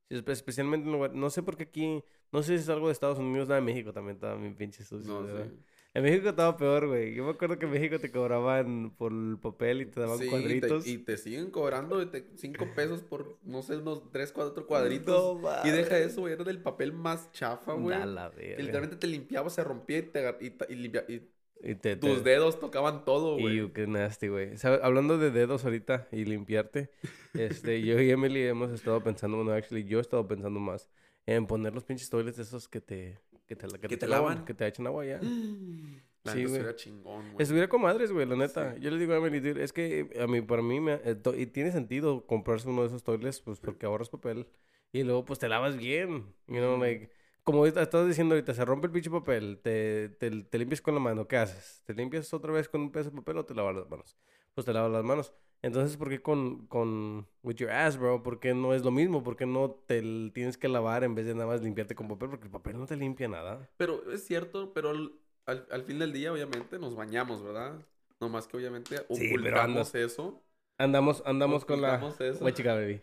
[0.09, 3.17] especialmente en lugar, no sé por qué aquí, no sé si es algo de Estados
[3.17, 5.21] Unidos, nada de México también estaba bien pinche sucio.
[5.21, 5.51] No, sí.
[5.95, 7.15] En México estaba peor, güey.
[7.15, 10.85] Yo me acuerdo que en México te cobraban por el papel y te daban cuadritos.
[10.85, 12.05] y te siguen cobrando
[12.35, 15.39] 5 pesos por, no sé, unos 3, 4 cuadritos.
[15.63, 16.33] y deja eso, güey.
[16.33, 17.97] Era del papel más chafa, güey.
[18.35, 21.15] Que literalmente te limpiaba, se rompía y te y,
[21.63, 23.61] y, tus dedos tocaban todo, güey.
[23.61, 24.51] Y qué nasty, güey.
[24.83, 26.89] Hablando de dedos ahorita y limpiarte,
[27.33, 30.89] este, yo y Emily hemos estado pensando, bueno, actually, yo he estado pensando más
[31.25, 34.67] en poner los pinches toilets esos que te, que te, que, te, lavan, que te
[34.67, 35.19] echan agua ya.
[36.23, 36.75] La sí, güey.
[36.75, 37.43] chingón, güey.
[37.43, 38.75] Estuviera con madres, güey, la neta.
[38.77, 41.71] Yo le digo a Emily, es que a mí, para mí, me, eh, y tiene
[41.71, 44.47] sentido comprarse uno de esos toilets, pues porque ahorras papel.
[44.91, 46.33] Y luego, pues te lavas bien.
[46.47, 47.11] You know, like,
[47.43, 50.99] como estás diciendo ahorita, se rompe el pinche papel, te, te, te, limpias con la
[50.99, 51.83] mano, ¿qué haces?
[51.85, 54.17] ¿Te limpias otra vez con un pedazo de papel o te lavas las manos?
[54.55, 55.31] Pues te lavas las manos.
[55.65, 58.21] Entonces, ¿por qué con, con with your ass, bro?
[58.21, 59.23] ¿Por qué no es lo mismo?
[59.23, 59.99] ¿Por qué no te
[60.31, 62.29] tienes que lavar en vez de nada más limpiarte con papel?
[62.29, 63.67] Porque el papel no te limpia nada.
[63.75, 67.83] Pero es cierto, pero al, al, fin del día, obviamente, nos bañamos, ¿verdad?
[68.19, 70.39] No más que obviamente ocultamos sí, eso.
[70.77, 71.95] Andamos, andamos con la...
[72.19, 72.47] Eso.
[72.51, 73.01] chica, baby.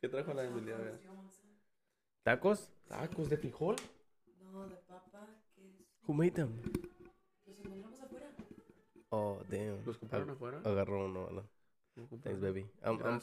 [0.00, 0.76] ¿Qué trajo la Emilia?
[2.24, 2.72] ¿Tacos?
[2.88, 3.76] ¿Tacos de frijol?
[4.40, 5.28] No, de papa.
[6.08, 6.60] Who made them?
[7.46, 8.32] Los encontramos afuera.
[9.10, 9.86] Oh, damn.
[9.86, 10.60] ¿Los compraron afuera?
[10.64, 11.44] Agarró uno, ¿verdad?
[12.22, 12.66] Thanks, baby.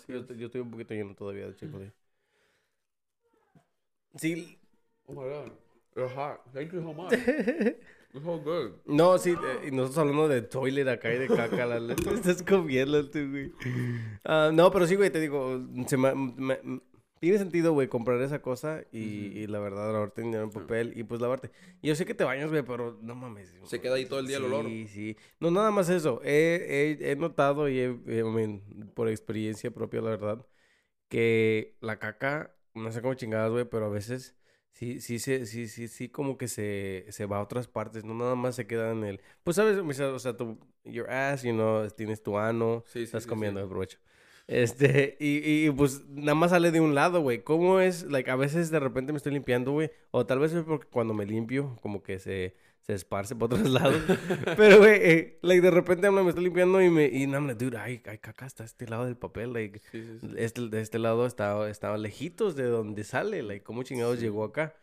[0.08, 1.92] yo, yo, estoy un poquito lleno todavía de chicle.
[4.16, 4.58] Sí.
[5.08, 5.52] Oh my god.
[5.96, 6.42] You're hot.
[6.54, 7.14] Thank you so much.
[8.14, 8.74] It's all good.
[8.86, 12.44] No, sí, eh, y nosotros hablando de toilet acá y de caca, la letra estás
[12.44, 13.54] comiendo tú, güey.
[14.26, 16.60] Uh, no, pero sí, güey, te digo, se me, me,
[17.22, 21.04] tiene sentido, güey, comprar esa cosa y, y la verdad, lavarte dinero en papel y
[21.04, 21.52] pues lavarte.
[21.84, 23.54] Yo sé que te bañas, güey, pero no mames.
[23.66, 24.66] Se queda ahí todo el día el olor.
[24.66, 25.18] Sí, sí.
[25.40, 26.20] No, nada más eso.
[26.24, 27.94] He, he, he notado y he,
[28.96, 30.48] por experiencia propia, la verdad,
[31.10, 34.36] que la caca, no sé cómo chingadas, güey, pero a veces
[34.72, 38.16] sí, sí, sí, sí, sí, sí, como que se, se va a otras partes, no
[38.16, 39.22] nada más se queda en el...
[39.44, 39.78] Pues, ¿sabes?
[39.78, 43.70] O sea, tu, your ass, you know, tienes tu ano, sí, sí, estás comiendo, el
[43.70, 44.00] provecho.
[44.52, 47.42] Este, y, y, pues nada más sale de un lado, güey.
[47.42, 48.04] ¿Cómo es?
[48.04, 49.92] Like, a veces de repente me estoy limpiando, güey.
[50.12, 53.70] O tal vez es porque cuando me limpio, como que se, se esparce por otros
[53.70, 54.04] lados.
[54.58, 57.78] Pero, güey, eh, like, de repente me estoy limpiando y me, y nada, me dude,
[57.78, 59.82] ay, ay, caca, está este lado del papel, like,
[60.36, 64.76] Este, de este lado estaba, estaba lejitos de donde sale, like, ¿cómo chingados llegó acá?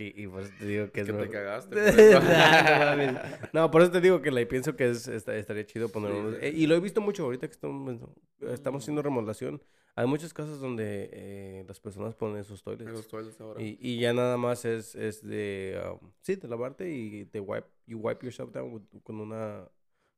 [0.00, 1.08] Y, y pues te digo que es...
[1.08, 1.76] Que te cagaste.
[3.52, 6.36] no, por eso te digo que la pienso que es, estaría chido poner uno.
[6.40, 7.98] Eh, y lo he visto mucho ahorita que estamos,
[8.42, 9.60] estamos haciendo remodelación.
[9.96, 12.92] Hay muchas casas donde eh, las personas ponen sus toilets.
[12.92, 13.60] Los toilets ahora.
[13.60, 15.82] Y, y, ya nada más es, es de...
[16.00, 17.66] Um, sí, de lavarte y te wipe...
[17.86, 19.68] You wipe yourself down con una...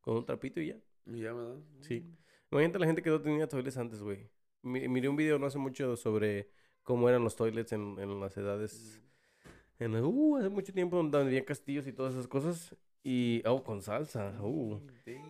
[0.02, 0.76] Con un trapito y ya.
[1.06, 1.56] Y ya, ¿verdad?
[1.80, 2.04] Sí.
[2.50, 4.28] Imagínate la gente que no tenía toilets antes, güey.
[4.60, 6.50] Miré un video no hace mucho sobre
[6.82, 9.00] cómo eran los toilets en, en las edades...
[9.80, 12.76] En, uh, hace mucho tiempo donde había castillos y todas esas cosas.
[13.02, 14.38] Y, oh, con salsa.
[14.42, 14.78] Uh.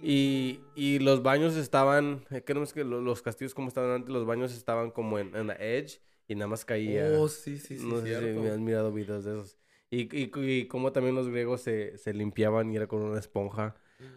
[0.02, 4.26] Y, y los baños estaban, que no es que los castillos como estaban antes, los
[4.26, 7.08] baños estaban como en, en la edge y nada más caía.
[7.16, 7.86] Oh, sí, sí, sí.
[7.86, 9.56] No sé si me han mirado videos de esos.
[9.88, 13.76] Y, y, y como también los griegos se, se limpiaban y era con una esponja.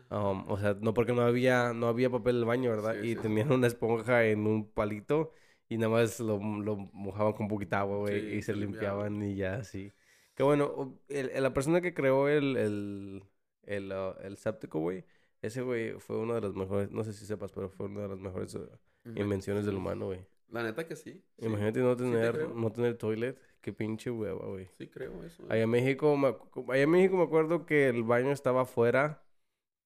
[0.09, 3.01] Um, o sea, no porque no había, no había papel del baño, ¿verdad?
[3.03, 5.31] y tenían una esponja en un palito
[5.67, 9.55] y nada más lo, lo mojaban con poquita agua, güey, y se, limpiaban y ya
[9.55, 9.91] así.
[10.35, 13.23] Que bueno, el, la persona que creó el, el,
[13.63, 15.05] el, uh, el séptico, güey,
[15.41, 18.07] ese güey fue uno de los mejores, no sé si sepas, pero fue una de
[18.09, 18.67] las mejores uh,
[19.15, 20.25] invenciones del humano, güey.
[20.49, 21.23] La neta que sí.
[21.39, 23.39] Imagínate no tener, no tener toilet.
[23.59, 24.69] Qué pinche hueva, güey.
[24.77, 25.43] Sí, creo eso.
[25.49, 26.35] Allá en México, me,
[26.73, 29.23] allá en México me acuerdo que el baño estaba fuera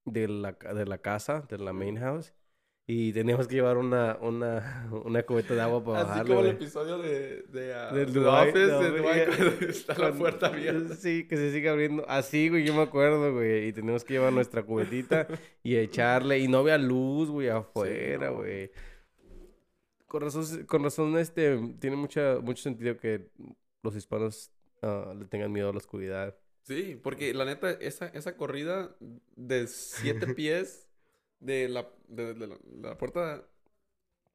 [0.04, 2.34] de la, de la casa, de la main house.
[2.90, 6.98] Y teníamos que llevar una, una, una cubeta de agua para Así como el episodio
[7.00, 10.96] de, de, uh, de The Office, de está la puerta abierta.
[10.98, 12.10] Sí, que se sigue abriendo.
[12.10, 13.68] Así, güey, yo me acuerdo, güey.
[13.68, 15.28] Y teníamos que llevar nuestra cubetita
[15.64, 16.40] y echarle.
[16.40, 18.72] Y no había luz, güey, afuera, güey.
[20.06, 23.28] Con razón, con razón, este, tiene mucha, mucho sentido que
[23.84, 24.50] los hispanos
[24.82, 26.38] uh, le tengan miedo a la oscuridad.
[26.64, 28.96] Sí, porque la neta, esa, esa corrida
[29.36, 30.87] de siete pies
[31.40, 32.36] de la, de,
[32.82, 33.44] la, puerta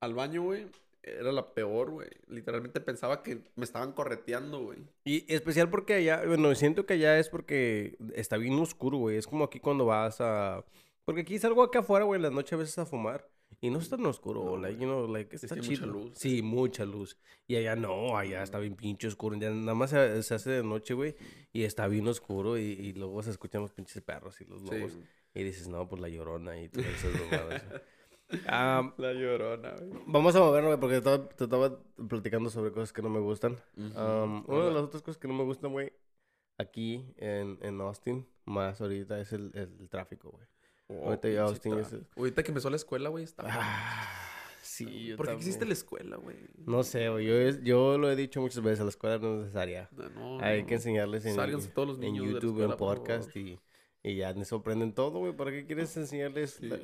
[0.00, 0.66] al baño, güey,
[1.02, 2.08] era la peor, güey.
[2.28, 4.78] Literalmente pensaba que me estaban correteando, güey.
[5.04, 9.16] Y especial porque allá, bueno, siento que allá es porque está bien oscuro, güey.
[9.16, 10.64] Es como aquí cuando vas a...
[11.04, 13.28] Porque aquí salgo acá afuera, güey, en la noche a veces a fumar.
[13.60, 14.88] Y no está tan oscuro, No, like, güey.
[14.88, 15.92] you know, like, está que hay mucha chido.
[15.92, 16.12] luz.
[16.16, 17.16] Sí, mucha luz.
[17.46, 19.36] Y allá no, allá está bien pinche oscuro.
[19.38, 21.14] Ya nada más se, se hace de noche, güey,
[21.52, 25.04] y está bien oscuro y, y luego se escuchan los pinches perros y los Sí.
[25.34, 27.64] Y dices, no, pues la llorona y todas esas mamadas.
[28.46, 29.90] Ah, La llorona, güey.
[30.06, 33.20] vamos a movernos, güey, porque te estaba, te estaba platicando sobre cosas que no me
[33.20, 33.58] gustan.
[33.76, 34.00] Ujú.
[34.00, 35.92] Um, una de las otras cosas que no me gustan, güey,
[36.56, 40.46] aquí en, en Austin, más ahorita, es el, el tráfico, güey.
[40.88, 42.10] Oh, ahorita ya Austin es- tráfico.
[42.16, 43.42] Ahorita que empezó la escuela, güey, está...
[43.46, 44.28] Ah,
[44.62, 45.46] sí, yo ¿Por qué también.
[45.48, 46.36] existe la escuela, güey?
[46.64, 49.40] No sé, güey, yo, es- yo lo he dicho muchas veces, la escuela no es
[49.40, 49.90] necesaria.
[49.92, 50.68] No, no, Hay no.
[50.68, 53.30] que enseñarles en, Sálganse todos los en niños de la YouTube, escuela, en por podcast
[53.30, 53.46] favor.
[53.46, 53.60] y,
[54.02, 55.32] y ya les sorprenden todo, güey.
[55.34, 56.52] ¿Para qué quieres enseñarles?
[56.52, 56.68] Sí.
[56.68, 56.78] la-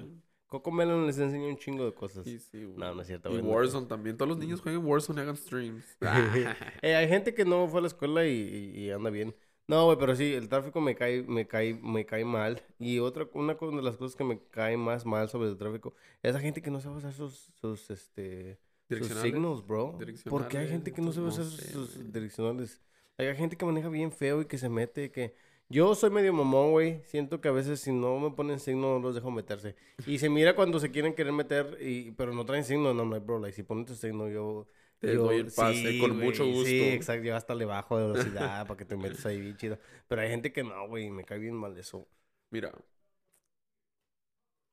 [0.47, 2.25] Coco Melon les enseña un chingo de cosas.
[2.25, 2.79] Sí, sí, güey.
[2.79, 3.43] No, no es cierto, Y güey.
[3.45, 3.51] no.
[3.51, 4.17] Warzone también.
[4.17, 5.85] Todos los niños jueguen Warzone y hagan streams.
[6.83, 8.31] Eh, hay gente que no fue a la escuela y,
[8.75, 9.35] y- y anda bien.
[9.67, 12.63] No, güey, pero sí, el tráfico me cae, me cae, me cae mal.
[12.79, 16.33] Y otra, una de las cosas que me cae más mal sobre el tráfico es
[16.33, 19.99] la gente que no sabe usar sus, sus, este, sus signos, bro.
[20.31, 22.11] ¿Por qué hay gente que no sabe usar sus, no sus sé, güey.
[22.13, 22.81] direccionales?
[23.19, 25.35] Hay gente que maneja bien feo y que se mete, que...
[25.71, 27.03] Yo soy medio mamón, güey.
[27.05, 29.77] Siento que a veces si no me ponen signo no los dejo meterse.
[30.07, 32.95] Y se mira cuando se quieren querer meter, y, pero no traen signo.
[32.95, 34.67] No, like, bro, like, si ponen tu signo yo...
[34.99, 36.65] Te yo- doy el pase con mucho gusto.
[36.65, 37.25] Sí, exacto.
[37.25, 39.79] Yo hasta le bajo de velocidad para que te metas ahí bien chido.
[40.09, 41.11] Pero hay gente que no, güey.
[41.11, 42.09] Me cae bien mal eso.
[42.51, 42.73] Mira.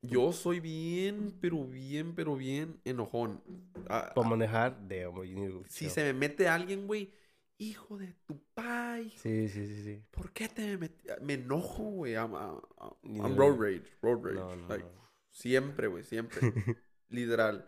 [0.02, 3.42] Yo soy bien, pero bien, pero bien enojón.
[3.90, 7.12] Ah, Para ah, manejar, de to si se me mete alguien, güey,
[7.58, 9.10] hijo de tu pai.
[9.18, 10.04] Sí, sí, sí, sí.
[10.12, 11.08] ¿Por qué te me metí?
[11.22, 12.14] Me enojo, güey.
[12.14, 12.62] I'm, I'm-
[13.04, 13.98] Ni I'm de- road rage.
[14.02, 14.36] Road rage.
[14.36, 15.10] No, no, like, no.
[15.32, 16.42] Siempre, güey, siempre.
[17.10, 17.68] Literal.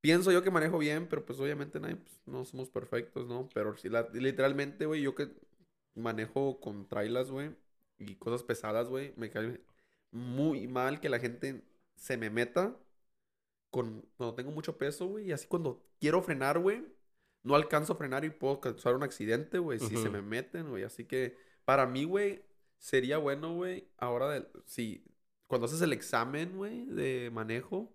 [0.00, 3.48] Pienso yo que manejo bien, pero pues obviamente nadie, pues, no somos perfectos, ¿no?
[3.52, 5.30] Pero la- literalmente, güey, yo que
[5.94, 7.54] manejo con trailas, güey,
[7.98, 9.60] y cosas pesadas, güey, me cae
[10.10, 11.62] muy mal que la gente
[11.96, 12.76] se me meta
[13.70, 16.84] con cuando tengo mucho peso, güey, y así cuando quiero frenar, güey,
[17.42, 20.84] no alcanzo a frenar y puedo causar un accidente, güey, si se me meten, güey.
[20.84, 22.44] Así que para mí, güey,
[22.78, 25.04] sería bueno, güey, ahora de, si
[25.46, 27.92] cuando haces el examen, güey, de manejo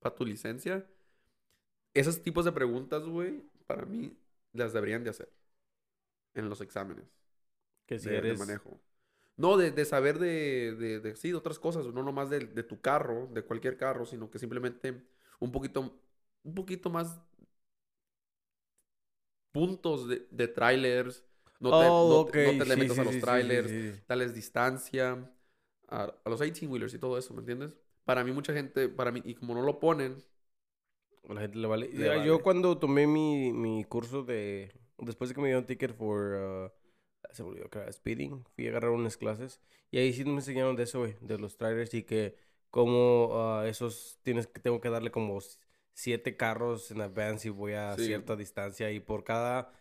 [0.00, 0.86] para tu licencia,
[1.94, 4.16] esos tipos de preguntas, güey, para mí
[4.52, 5.32] las deberían de hacer
[6.34, 7.06] en los exámenes
[7.86, 8.38] Que si de, de eres...
[8.38, 8.80] manejo.
[9.36, 12.62] No, de, de saber de, de, de- sí, de otras cosas, no nomás de, de
[12.62, 15.02] tu carro, de cualquier carro, sino que simplemente
[15.40, 16.00] un poquito,
[16.44, 17.20] un poquito más
[19.54, 21.24] puntos de, de trailers.
[21.60, 22.32] No te, Oh, no ok.
[22.32, 25.30] te- no te le metas sí, a los sí, trailers, sí, darles distancia
[25.88, 27.76] a, a los 18-wheelers y todo eso, ¿me entiendes?
[28.04, 30.24] Para mí mucha gente, para mí, y como no lo ponen,
[31.28, 31.88] la gente le vale.
[31.92, 32.42] Le Ya, Yo vale.
[32.42, 34.72] cuando tomé mi, mi curso de...
[34.98, 36.20] Después de que me dieron ticket por...
[36.34, 36.70] uh,
[37.32, 38.44] se me olvidó que era speeding.
[38.54, 39.60] Fui a agarrar unas clases.
[39.90, 41.16] Y ahí sí me enseñaron de eso, güey.
[41.20, 42.36] De los trailers y que
[42.70, 44.18] como ah, esos...
[44.22, 44.60] Tienes que...
[44.60, 45.38] Tengo que darle como
[45.94, 48.06] siete carros en advance y voy a Sí.
[48.06, 48.90] cierta distancia.
[48.90, 49.72] Y por cada...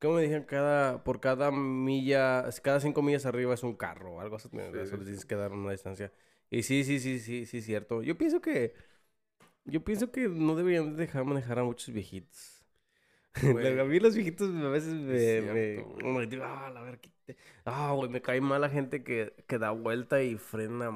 [0.00, 0.44] ¿Cómo me dijeron?
[0.44, 2.48] Cada, por cada milla...
[2.62, 4.20] Cada cinco millas arriba es un carro.
[4.20, 4.48] Algo así.
[4.52, 6.12] eso tienes que dar una distancia.
[6.50, 8.02] Y sí, sí, sí, sí, sí, cierto.
[8.02, 8.74] Yo pienso que...
[9.64, 12.64] Yo pienso que no deberían dejar manejar a muchos viejitos.
[13.42, 13.78] Güey.
[13.78, 15.40] a mí los viejitos a veces me...
[15.40, 17.00] Me, me digo, ah, la ver,
[17.64, 20.90] Ah, güey, me cae mal la gente que, que da vuelta y frena.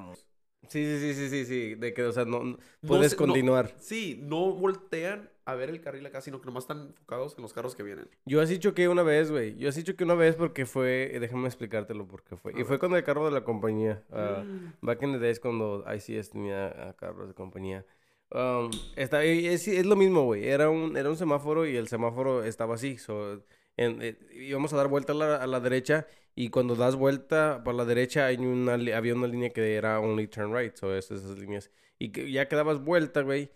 [0.68, 1.74] Sí, sí, sí, sí, sí, sí.
[1.74, 2.42] De que, o sea, no...
[2.44, 3.72] no- puedes sé, no- continuar.
[3.79, 7.52] sí, no voltean a ver el carril acá, sino que nomás están enfocados en los
[7.52, 8.09] carros que vienen.
[8.24, 9.57] Yo así choqué una vez, güey.
[9.57, 11.14] Yo así choqué una vez porque fue...
[11.14, 12.52] eh, Déjame explicártelo por qué fue.
[12.52, 12.79] A Y fue ver.
[12.81, 14.02] con el carro de la compañía.
[14.11, 14.44] ah,
[14.81, 17.85] Back in the days cuando ICS tenía ah, carros de compañía.
[18.33, 20.48] Um, está, y es, es lo mismo, güey.
[20.48, 22.98] Era un, era un semáforo y el semáforo estaba así.
[22.98, 23.44] So,
[23.76, 27.62] en- eh, íbamos a dar vuelta a la, a la derecha y cuando das vuelta
[27.64, 30.77] por la derecha hay una, había una línea que era only turn right.
[30.77, 31.70] So, esas, esas líneas.
[31.99, 33.51] Y que ya que dabas vuelta, güey,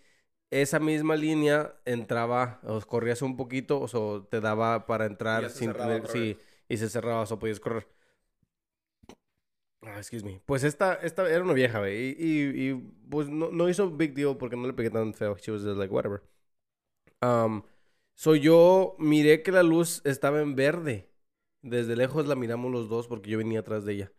[0.49, 5.71] esa misma línea entraba, o corrías un poquito, o so, te daba para entrar sin
[5.73, 6.07] tener...
[6.07, 7.87] Sí, y se cerraba, o podías correr.
[9.83, 10.41] Ah, excuse me.
[10.47, 11.95] Pues esta, esta era una vieja, güey.
[11.95, 12.73] Y, y, y,
[13.09, 15.37] pues no, no hizo big deal porque no le pegué tan feo.
[15.37, 16.23] She was just like, whatever.
[17.21, 17.61] Um,
[18.15, 21.10] so yo miré que la luz estaba en verde.
[21.61, 24.11] Desde lejos la miramos los dos porque yo venía atrás de ella.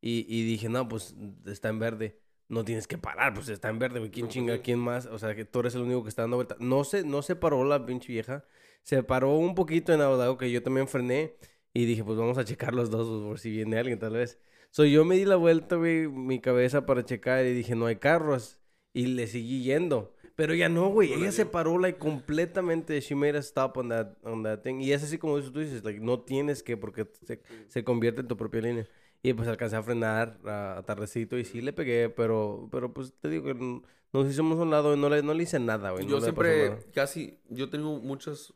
[0.00, 2.20] Y, y dije, no, pues está en verde.
[2.48, 4.10] No tienes que parar, pues está en verde, güey.
[4.10, 4.58] ¿Quién pues, chinga?
[4.62, 5.06] ¿Quién más?
[5.06, 6.56] O sea, que tú eres el único que está dando vuelta.
[6.60, 8.44] No se, no se paró la pinche vieja.
[8.82, 11.36] Se paró un poquito en Audao que yo también frené.
[11.74, 14.38] Y dije, pues vamos a checar los dos pues, por si viene alguien, tal vez.
[14.70, 17.96] So yo me di la vuelta, güey, mi cabeza para checar y dije, no hay
[17.96, 18.58] carros.
[18.92, 20.14] Y le seguí yendo.
[20.38, 21.10] Pero ya no, güey.
[21.10, 23.00] No Ella se paró, like, completamente.
[23.00, 24.76] She made a stop on that, on that thing.
[24.80, 28.28] Y es así como tú dices, like, no tienes que porque se, se convierte en
[28.28, 28.86] tu propia línea.
[29.20, 33.12] Y pues alcancé a frenar a, a tardecito y sí le pegué, pero, pero pues
[33.14, 35.90] te digo que nos hicimos a un lado y no le, no le hice nada,
[35.90, 36.04] güey.
[36.04, 38.54] no Yo pasó siempre, casi, yo tengo muchas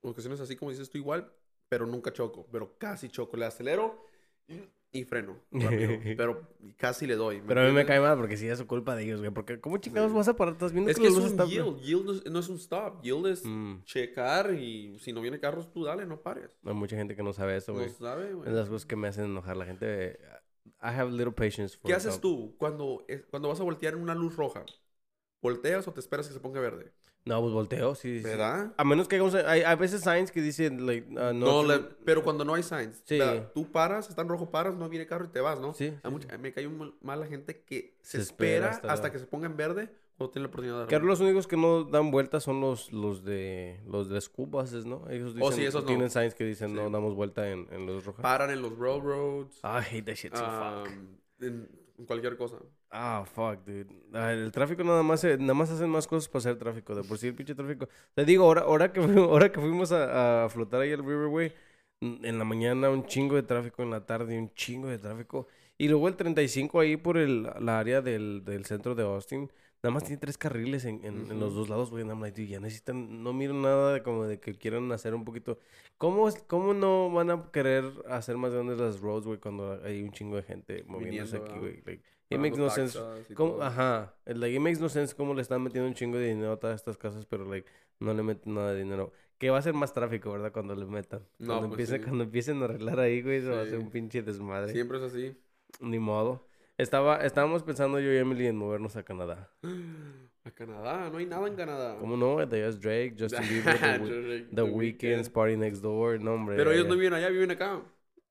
[0.00, 1.28] ocasiones así como dices tú igual,
[1.68, 3.36] pero nunca choco, pero casi choco.
[3.36, 4.06] Le acelero
[4.46, 4.60] y,
[4.94, 5.36] y freno.
[5.50, 7.40] rápido, pero casi le doy.
[7.40, 9.30] ¿me Pero a mí me cae mal porque sí es su culpa de ellos, güey.
[9.32, 10.16] Porque ¿cómo chingados Sí.
[10.16, 10.54] vas a parar?
[10.54, 11.44] Estás viendo Es que, que es un está...
[11.44, 11.80] yield.
[11.80, 13.02] Yield no es, no es un stop.
[13.02, 16.56] Yield es Mm, checar y si no viene carros, tú dale, no pares.
[16.64, 17.90] hay mucha gente que no sabe eso, No güey.
[17.90, 18.48] sabe, güey.
[18.48, 19.56] Es las cosas que me hacen enojar.
[19.56, 20.18] La gente...
[20.82, 24.14] I have little patience for ¿Qué haces tú cuando, cuando vas a voltear en una
[24.14, 24.64] luz roja?
[25.42, 26.92] ¿Volteas o te esperas que se ponga verde?
[27.26, 28.18] No, pues volteo, sí.
[28.18, 28.22] sí.
[28.24, 28.74] ¿Verdad?
[28.76, 31.64] A menos que hay, hay veces signs que dicen, like, uh, No, no...
[31.64, 33.02] le- pero cuando no hay signs.
[33.04, 33.18] Sí.
[33.18, 33.50] ¿verdad?
[33.54, 35.72] Tú paras, está en rojo, paras, no viene carro y te vas, ¿no?
[35.72, 38.70] Sí, Hay sí, mucha- Me cae un mal, mal la gente que se, Se espera
[38.70, 41.12] hasta hasta, que se ponga en verde o tiene la oportunidad de dar Claro, vuelta.
[41.12, 45.08] los únicos que no dan vueltas son los, los de los de buses, ¿no?
[45.08, 45.86] Ellos dicen, Oh, sí, esos no.
[45.88, 46.74] tienen signs que dicen Sí.
[46.76, 48.22] no damos vuelta en, en luz roja.
[48.22, 49.56] Paran en los railroads.
[49.64, 50.88] I hate that shit so fuck.
[50.88, 52.58] um, en, en cualquier cosa.
[52.96, 53.86] Ah, fuck, dude.
[54.12, 56.94] Ah, el tráfico nada más, se- nada más hacen más cosas para hacer tráfico.
[56.94, 57.88] De por sí el pinche tráfico.
[58.14, 61.52] Te digo, ahora, ahora, que, ahora que fuimos a, a flotar ahí al Riverway,
[62.00, 65.48] en la mañana un chingo de tráfico, en la tarde un chingo de tráfico.
[65.76, 69.50] Y luego el 35 ahí por el, la área del, del centro de Austin,
[69.82, 71.54] nada más tiene tres carriles en, en, en los Ujú.
[71.54, 72.04] dos lados, güey.
[72.06, 75.24] I'm like, dude, ya necesitan, no miro nada de como de que quieran hacer un
[75.24, 75.58] poquito.
[75.98, 80.12] ¿Cómo, ¿Cómo no van a querer hacer más grandes las roads, güey, cuando hay un
[80.12, 81.82] chingo de gente moviéndose Viniendo, aquí, güey?
[81.84, 82.98] Like, it makes no sense.
[83.36, 83.62] todo.
[83.62, 84.14] Ajá.
[84.24, 86.56] El like, it makes no sense cómo le están metiendo un chingo de dinero a
[86.58, 87.68] todas estas casas, pero like,
[88.00, 89.12] no le meten nada de dinero.
[89.38, 90.52] Que va a ser más tráfico, ¿verdad?
[90.52, 91.20] Cuando le metan.
[91.38, 92.04] No, Cuando, pues empiecen, sí.
[92.04, 93.84] cuando empiecen a arreglar ahí, güey, se va a hacer Sí.
[93.84, 94.72] un pinche desmadre.
[94.72, 95.36] Siempre es así.
[95.80, 96.46] Ni modo.
[96.78, 99.50] Estaba, estábamos pensando yo y Emily en movernos a Canadá.
[100.46, 101.96] A Canadá, no hay nada en Canadá.
[101.98, 102.44] ¿Cómo no?
[102.44, 106.56] De es Drake, Justin Bieber, The, Drake, The Weeknd's, Party Next Door, no, hombre.
[106.56, 107.80] Pero ellos no viven allá, viven acá.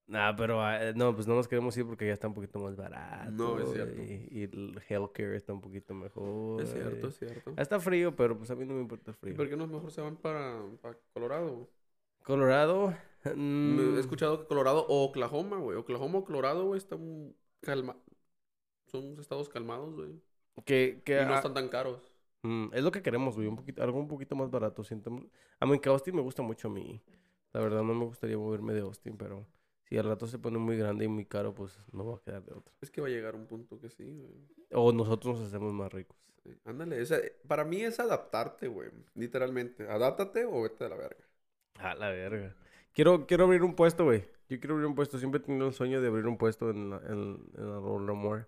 [0.06, 2.60] Nah, pero ah, eh, no, pues no nos queremos ir porque ya está un poquito
[2.60, 3.32] más barato.
[3.32, 4.02] No, es cierto.
[4.02, 6.62] Y, y el healthcare está un poquito mejor.
[6.62, 7.54] Es cierto, es cierto.
[7.58, 9.36] Está frío, pero pues a mí no me importa el ¿Y frío.
[9.38, 11.70] por qué no mejor se van para, para Colorado?
[12.24, 12.94] Colorado.
[13.24, 15.78] Me- mm, He escuchado que Colorado o Oklahoma, güey.
[15.78, 17.96] Oklahoma o Colorado, güey, están calma...
[18.88, 20.22] Son estados calmados, güey.
[20.66, 22.14] que, que, Y no ah, están tan caros.
[22.44, 23.48] mm, es lo que queremos, güey.
[23.48, 24.84] Un poquito, algo un poquito más barato.
[24.84, 25.12] Siento.
[25.60, 27.02] A mí que Austin me gusta mucho a mí.
[27.54, 29.48] La verdad no me gustaría moverme de Austin, pero
[29.84, 32.44] si al rato se pone muy grande y muy caro, pues no va a quedar
[32.44, 32.74] de otra.
[32.82, 34.32] Es que va a llegar un punto que sí, güey.
[34.72, 36.18] O nosotros nos hacemos más ricos.
[36.44, 38.90] Sí, Ándale, esa- para mí es adaptarte, güey.
[39.16, 39.88] Literalmente.
[39.88, 41.24] Adáptate o vete a la verga.
[41.80, 42.56] A la verga.
[42.94, 44.26] Quiero, quiero abrir un puesto, güey.
[44.50, 45.18] Yo quiero abrir un puesto.
[45.18, 48.12] Siempre he tenido un sueño de abrir un puesto en, la- en, en la More
[48.12, 48.48] amor.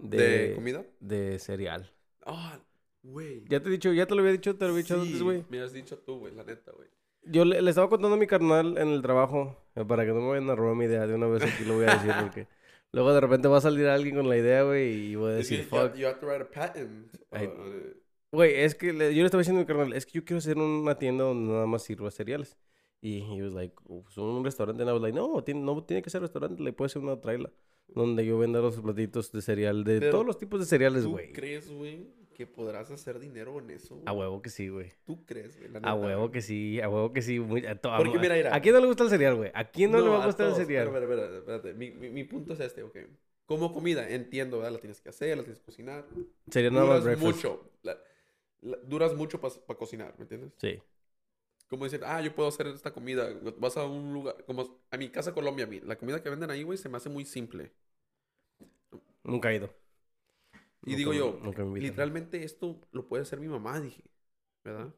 [0.00, 0.16] De-
[0.48, 0.84] ¿De comida?
[1.00, 1.90] de cereal.
[2.24, 2.60] Ah,
[3.02, 3.44] güey.
[3.48, 5.44] Ya te he dicho, ya te lo había dicho, te lo había dicho antes, güey.
[5.48, 6.88] Me has dicho tú, güey, la neta, güey.
[7.24, 10.20] Yo le, le estaba contando a mi carnal en el trabajo, eh, para que no
[10.20, 12.46] me vayan a robar mi idea de una vez aquí lo voy a decir, porque
[12.92, 15.60] luego de repente va a salir alguien con la idea, güey, y voy a decir,
[15.60, 15.94] you, fuck.
[15.94, 17.12] you have to write a patent.
[17.32, 17.98] Uh,
[18.30, 20.36] Güey, es que le- yo le estaba diciendo a mi carnal, es que yo quiero
[20.38, 22.58] hacer una tienda donde nada más sirva cereales.
[23.00, 24.82] Y he was like, "Oh, pues un restaurante.
[24.82, 27.18] And I was like, no, tiene, no tiene que ser restaurante, le puede ser una
[27.20, 27.50] traila.
[27.86, 31.12] Donde yo venda los platitos de cereal, de Pero todos los tipos de cereales, ¿Tú
[31.12, 31.32] güey.
[31.32, 32.06] crees, güey,
[32.38, 33.96] que podrás hacer dinero en eso?
[33.96, 34.04] güey?
[34.06, 34.92] A huevo que sí, güey.
[35.04, 35.70] ¿Tú crees, güey?
[35.72, 36.30] La A neta, huevo güey?
[36.32, 37.40] que sí, a huevo que sí.
[37.40, 38.54] muy- a, to- a- Porque mira, mira.
[38.54, 39.50] ¿A quién no le gusta el cereal, güey?
[39.54, 40.86] ¿A quién no, le va a gustar el cereal?
[40.86, 41.74] Espera, espera, espera, espérate.
[41.74, 42.96] Mi, mi, mi punto es este, ok.
[43.44, 44.72] Como comida, entiendo, ¿verdad?
[44.72, 46.06] La tienes que hacer, la tienes que cocinar.
[46.48, 47.44] Sería nada más duras breakfast.
[47.44, 47.70] mucho.
[47.82, 47.98] la-
[48.62, 50.52] la- duras mucho para cocinar, ¿me entiendes?
[50.58, 50.80] Sí.
[51.68, 53.28] Como decir, ah, yo puedo hacer esta comida.
[53.58, 56.50] Vas a un lugar, como a mi casa Colombia, a mí, la comida que venden
[56.52, 57.72] ahí, güey, se me hace muy simple.
[59.24, 59.74] Nunca he ido.
[60.84, 61.40] Y digo yo,
[61.76, 64.04] literalmente esto lo puede hacer mi mamá, dije,
[64.64, 64.94] ¿verdad?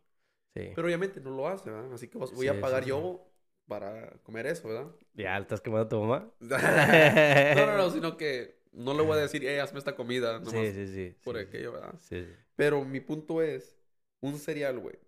[0.55, 0.73] Sí.
[0.75, 1.93] Pero obviamente no lo hace, ¿verdad?
[1.93, 2.88] Así que voy Sí, a pagar sí.
[2.88, 3.27] yo
[3.66, 4.90] para comer eso, ¿verdad?
[5.14, 6.31] Ya, ¿estás quemando a tu mamá?
[6.40, 10.55] no, no, no, sino que no le voy a decir, eh, hazme esta comida, nomás
[10.55, 11.16] Sí, sí, sí.
[11.23, 11.95] por sí, aquello, ¿verdad?
[12.01, 12.27] Sí.
[12.57, 13.77] Pero mi punto es,
[14.21, 14.99] un cereal, güey,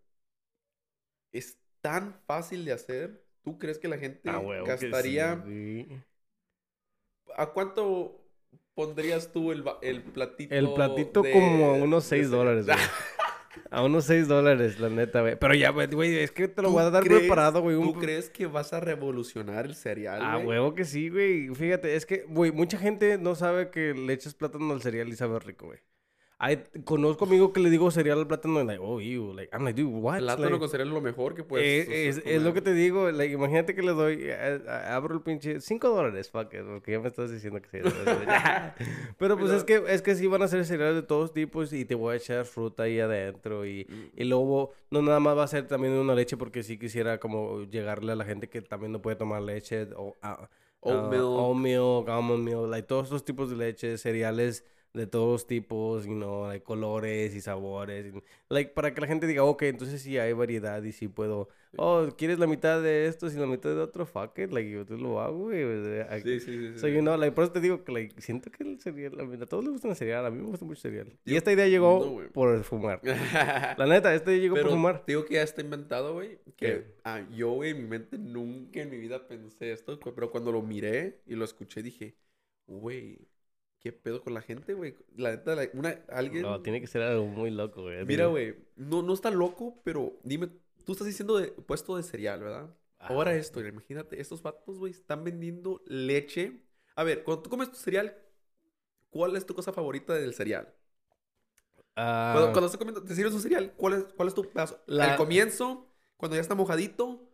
[1.33, 3.25] es tan fácil de hacer.
[3.43, 5.45] ¿Tú crees que la gente A huevo que sí, gastaría...
[7.37, 8.22] ¿A cuánto
[8.75, 10.55] pondrías tú el, el platito?
[10.55, 12.31] El platito de- como a unos de 6 cereal?
[12.31, 12.79] dólares, güey.
[13.71, 15.37] A unos 6 dólares, la neta, güey.
[15.39, 17.77] Pero ya, güey, es que te lo ¿Tú voy a dar crees- preparado, güey.
[17.81, 20.47] ¿Tú crees que vas a revolucionar el cereal, A güey?
[20.47, 21.49] huevo que sí, güey.
[21.55, 25.17] Fíjate, es que, güey, mucha gente no sabe que le echas plátano al cereal y
[25.17, 25.79] sabe rico, güey.
[26.45, 29.65] Hay- conozco amigo que le digo cereal al plátano y like, oh, ew, like, I'm
[29.65, 30.19] like, dude, what?
[30.19, 32.75] Plátano Like, con cereal es lo mejor que puedes eh, es, es lo que te
[32.75, 36.63] digo, like, imagínate que le doy, eh, eh, abro el pinche 5 dólares, fuck it,
[36.67, 37.89] porque ya me estás diciendo que sí.
[39.19, 41.85] Pero pues es que, es que sí van a ser cereales de todos tipos y
[41.85, 44.21] te voy a echar fruta ahí adentro y, Mm.
[44.21, 47.63] y luego no nada más va a ser también una leche porque sí quisiera como
[47.65, 50.17] llegarle a la gente que también no puede tomar leche o
[50.85, 51.23] Oat ah, milk.
[51.23, 54.65] oat milk, almond milk, like todos estos tipos de leche, cereales
[54.95, 58.13] de todos tipos, you know, like colores y sabores,
[58.51, 62.09] like para que la gente diga, ok, entonces sí hay variedad y sí puedo, oh,
[62.17, 64.05] ¿quieres la mitad de esto y la mitad de otro?
[64.05, 65.65] Fuck it, like yo te lo hago, güey.
[66.23, 66.73] Sí, sí, sí.
[66.75, 66.79] sí.
[66.79, 69.47] So, you know, like, por eso te digo que, like, siento que el cereal, a,
[69.47, 71.19] todos les gusta el cereal, a mí me gusta mucho el cereal.
[71.25, 73.01] Y esta idea llegó no, por fumar.
[73.79, 75.05] La neta, esta idea llegó Pero por fumar.
[75.07, 76.39] te digo que ya está inventado, güey.
[76.57, 79.99] Que ah, yo, güey, en mi mente nunca en mi vida pensé esto.
[79.99, 82.15] Pero cuando lo miré y lo escuché, dije,
[82.67, 83.32] güey,
[83.83, 84.97] ¿qué pedo con la gente, güey?
[85.17, 86.43] La neta, la- una, alguien...
[86.43, 88.05] No, tiene que ser algo muy loco, güey.
[88.05, 90.49] Mira, güey, no, no está loco, pero dime,
[90.85, 92.75] tú estás diciendo de puesto de cereal, ¿verdad?
[92.99, 93.35] Ahora Ah.
[93.37, 96.63] esto, imagínate, estos vatos, güey, están vendiendo leche.
[96.95, 98.17] A ver, cuando tú comes tu cereal,
[99.11, 100.73] ¿cuál es tu cosa favorita del cereal?
[101.97, 104.81] Ah, Cuando, cuando estás comiendo, te sirves un cereal, ¿cuál es, cuál es tu pedazo?
[104.87, 105.89] La- ¿Al comienzo?
[106.17, 107.29] ¿Cuando ya está mojadito?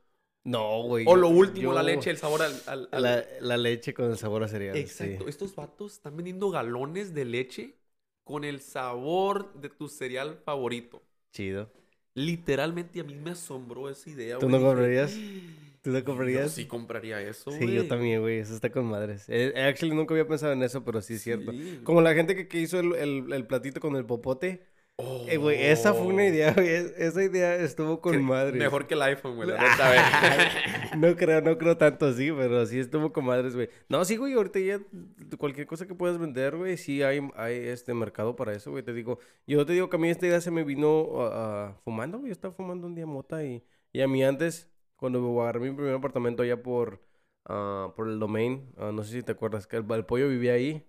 [0.51, 1.05] No, güey.
[1.07, 2.53] ¿O yo- lo último, yo- la leche, el sabor al...
[2.66, 4.76] al- al- La, la leche con el sabor a cereal.
[4.76, 5.30] Exacto, sí.
[5.30, 7.74] estos vatos están vendiendo galones de leche
[8.24, 11.03] con el sabor de tu cereal favorito.
[11.32, 11.70] Chido.
[12.14, 14.53] Literalmente a mí me asombró esa idea, ¿Tú güey.
[14.53, 15.12] no Dije, comprarías?
[15.82, 16.51] ¿Tú lo Yo comprarías?
[16.53, 18.38] sí compraría eso, Sí, yo también, güey.
[18.38, 19.24] Eso está con madres.
[19.28, 21.53] Eh, actually, nunca había pensado en eso, pero sí es cierto.
[21.53, 21.80] Sí.
[21.84, 24.66] Como la gente que, que hizo el, el- el platito con el popote.
[25.01, 26.68] Eh, güey, esa fue una idea, güey.
[26.68, 28.57] Esa idea estuvo con Cre- madres.
[28.59, 29.49] Mejor que el iPhone, güey.
[29.49, 30.99] la neta, güey.
[31.01, 33.68] no creo, no creo tanto así, pero sí estuvo con madres, güey.
[33.88, 34.80] No, sí, güey, ahorita ya
[35.38, 38.82] cualquier cosa que puedas vender, güey, sí hay, hay este mercado para eso, güey.
[38.82, 42.18] Te digo, yo te digo que a mí esta idea se me vino ah, fumando,
[42.18, 42.30] güey.
[42.30, 45.94] Yo estaba fumando un día mota y, y a mí antes, cuando agarré mi primer
[45.94, 47.01] apartamento allá por,
[47.44, 50.55] ah, por el domain, ah, no sé si te acuerdas, que el, el pollo vivía
[50.55, 50.88] ahí.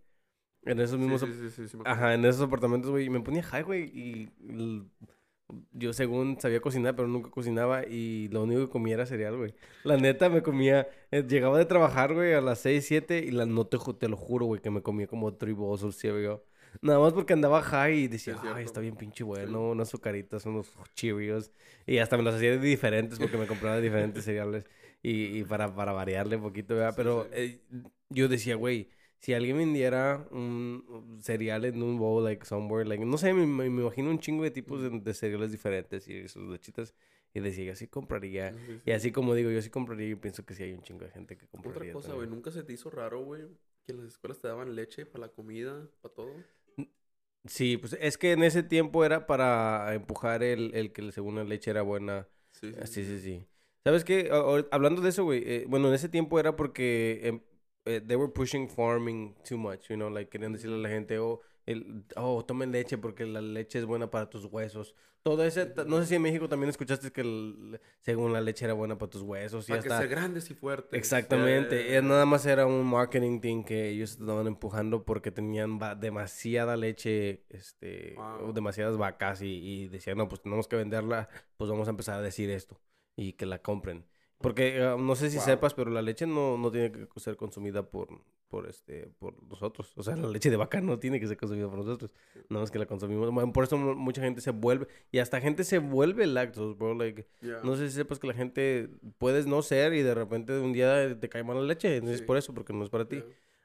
[0.66, 1.78] En esos Sí, mismos sí, sí, sí, sí.
[1.84, 4.30] Ajá, en esos apartamentos, güey, y me ponía high, güey, y
[5.72, 9.56] yo según sabía cocinar, pero nunca cocinaba, y lo único que comía era cereal, güey.
[9.84, 13.46] La neta, me comía, eh, llegaba de trabajar, güey, a las 6, 7, y la
[13.46, 16.42] no te, te lo juro, güey, que me comía como bowls of cereal.
[16.82, 20.46] Nada más porque andaba high y decía, es ay, está bien pinche bueno, unas azucaritas,
[20.46, 21.52] unos Cheerios.
[21.88, 24.66] Y hasta me los hacía de diferentes porque me compraba de diferentes cereales.
[25.02, 26.94] Y, y para, para variarle un poquito, ¿verdad?
[26.94, 27.32] Sí, Pero sí.
[27.32, 27.62] eh,
[28.10, 28.90] yo decía, güey,
[29.20, 33.66] si alguien vendiera un cereal en un bowl, like, somewhere, like, no sé, me, me-
[33.68, 36.94] imagino un chingo de tipos de, de cereales diferentes y sus lechitas.
[37.34, 38.56] Y decía, yo sí compraría.
[38.56, 40.82] Sí, sí, Y así como digo, yo sí compraría y pienso que sí hay un
[40.82, 41.92] chingo de gente que Otra compraría.
[41.94, 42.18] cosa, también.
[42.26, 43.44] güey, ¿nunca se te hizo raro, güey,
[43.86, 46.44] que las escuelas te daban leche para la comida, para todo?
[47.46, 51.44] Sí, pues es que en ese tiempo era para empujar el, el que según la
[51.46, 52.28] leche era buena.
[52.52, 53.46] Sí, Ah, Sí, sí, sí.
[53.84, 54.30] ¿Sabes qué?
[54.32, 55.42] A- Hablando de eso, güey.
[55.46, 57.42] eh, bueno, en ese tiempo era porque em,
[57.86, 61.18] eh, they were pushing farming too much, you know, like querían decirle a la gente,
[61.20, 64.96] oh, el, oh, tomen leche porque la leche es buena para tus huesos.
[65.22, 68.74] Todo ese, no sé si en México también escuchaste que el- según la leche era
[68.74, 70.00] buena para tus huesos y Para que hasta...
[70.00, 70.98] ser grandes y fuertes.
[70.98, 76.78] Exactamente, Eh, nada más era un marketing thing que ellos estaban empujando porque tenían demasiada
[76.78, 78.50] leche, este, Wow.
[78.50, 81.28] o demasiadas vacas y, y decían, no, pues tenemos que venderla,
[81.58, 82.80] pues vamos a empezar a decir esto
[83.18, 84.06] y que la compren.
[84.42, 85.46] Porque eh, no sé si Wow.
[85.46, 88.08] sepas, pero la leche no, no tiene que ser consumida por,
[88.48, 89.92] por, este, por nosotros.
[89.98, 92.16] O sea, la leche de vaca no tiene que ser consumida por nosotros.
[92.48, 93.30] No es que la consumimos.
[93.32, 96.94] Bueno, por eso mu- mucha gente se vuelve, y hasta gente se vuelve lactose, bro.
[96.96, 97.28] Like,
[97.64, 101.20] no sé si sepas que la gente puedes no ser y de repente un día
[101.20, 101.98] te cae mal la leche.
[101.98, 102.24] Es Sí.
[102.24, 103.22] por eso, porque no es para ti.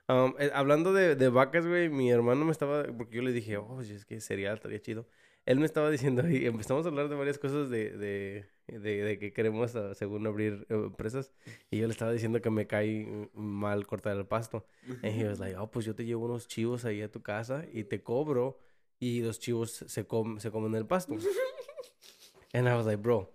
[0.09, 3.57] Um, eh, hablando de, de vacas, güey, mi hermano me estaba, porque yo le dije,
[3.57, 5.07] oh, es que cereal estaría chido.
[5.47, 9.18] Él me estaba diciendo, y empezamos a hablar de varias cosas de, de, de, de
[9.18, 11.32] que queremos, ah, según abrir eh, empresas.
[11.70, 14.66] Y yo le estaba diciendo que me cae mal cortar el pasto.
[15.03, 17.66] And he was like, oh, pues yo te llevo unos chivos ahí a tu casa
[17.72, 18.59] y te cobro.
[19.01, 21.14] Y los chivos se, com- se comen el pasto.
[22.55, 23.30] And I was like, bro,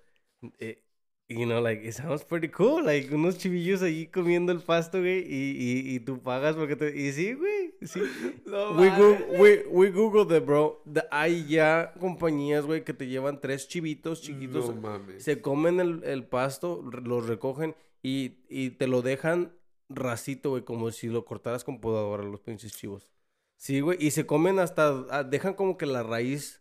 [0.60, 0.82] eh,
[1.30, 2.84] you know, like, it sounds pretty cool.
[2.84, 6.90] Like, unos chivillos ahí comiendo el pasto, güey, y, y, y tú pagas porque te...
[7.00, 8.02] Y sí, güey, sí.
[8.46, 8.90] No We.
[8.90, 10.82] Google, we, we Googled it, bro.
[10.92, 14.74] The- hay ya compañías, güey, que te llevan tres chivitos chiquitos.
[14.74, 15.24] No mames.
[15.24, 19.54] Se comen el, el pasto, los recogen y, y te lo dejan
[19.88, 23.08] racito, güey, como si lo cortaras con podadora, los pinches chivos.
[23.56, 26.59] Sí, güey, y se comen hasta, ah, dejan como que la raíz,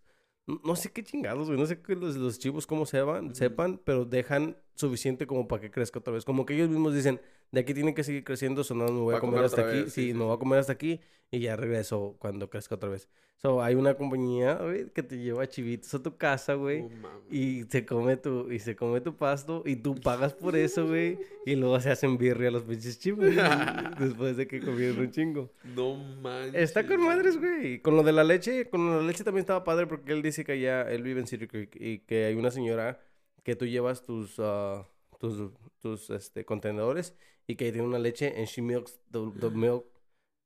[0.65, 3.35] no, sé qué chingados, güey, no sé qué los, los chivos cómo sepan, Ujú.
[3.35, 6.25] sepan, pero dejan suficiente como para que crezca otra vez.
[6.25, 7.21] Como que ellos mismos dicen,
[7.51, 9.83] de aquí tiene que seguir creciendo, o no, me voy a comer comer hasta aquí,
[9.83, 11.01] vez, sí, sí, sí, me voy a comer hasta aquí
[11.31, 13.09] y ya regreso cuando crezca otra vez.
[13.41, 16.83] So, hay una compañía, güey, que te lleva chivitos a tu casa, güey.
[16.83, 17.23] Mames.
[17.31, 21.19] Y se come tu, y se come tu pasto y tú pagas por eso, güey.
[21.47, 23.27] Y luego se hacen birria los pinches chivos.
[23.99, 25.51] después de que comieron un chingo.
[25.75, 26.57] No manches.
[26.57, 27.81] Está con madres, güey.
[27.81, 30.21] Con lo de la leche, con lo de la leche también estaba padre porque él
[30.21, 33.01] dice que allá, él vive en City Creek y que hay una señora
[33.49, 34.87] que tú llevas tus, ah,
[35.19, 37.15] tus, tus, este, contenedores
[37.47, 39.87] y que tiene una leche and she milks the, the milk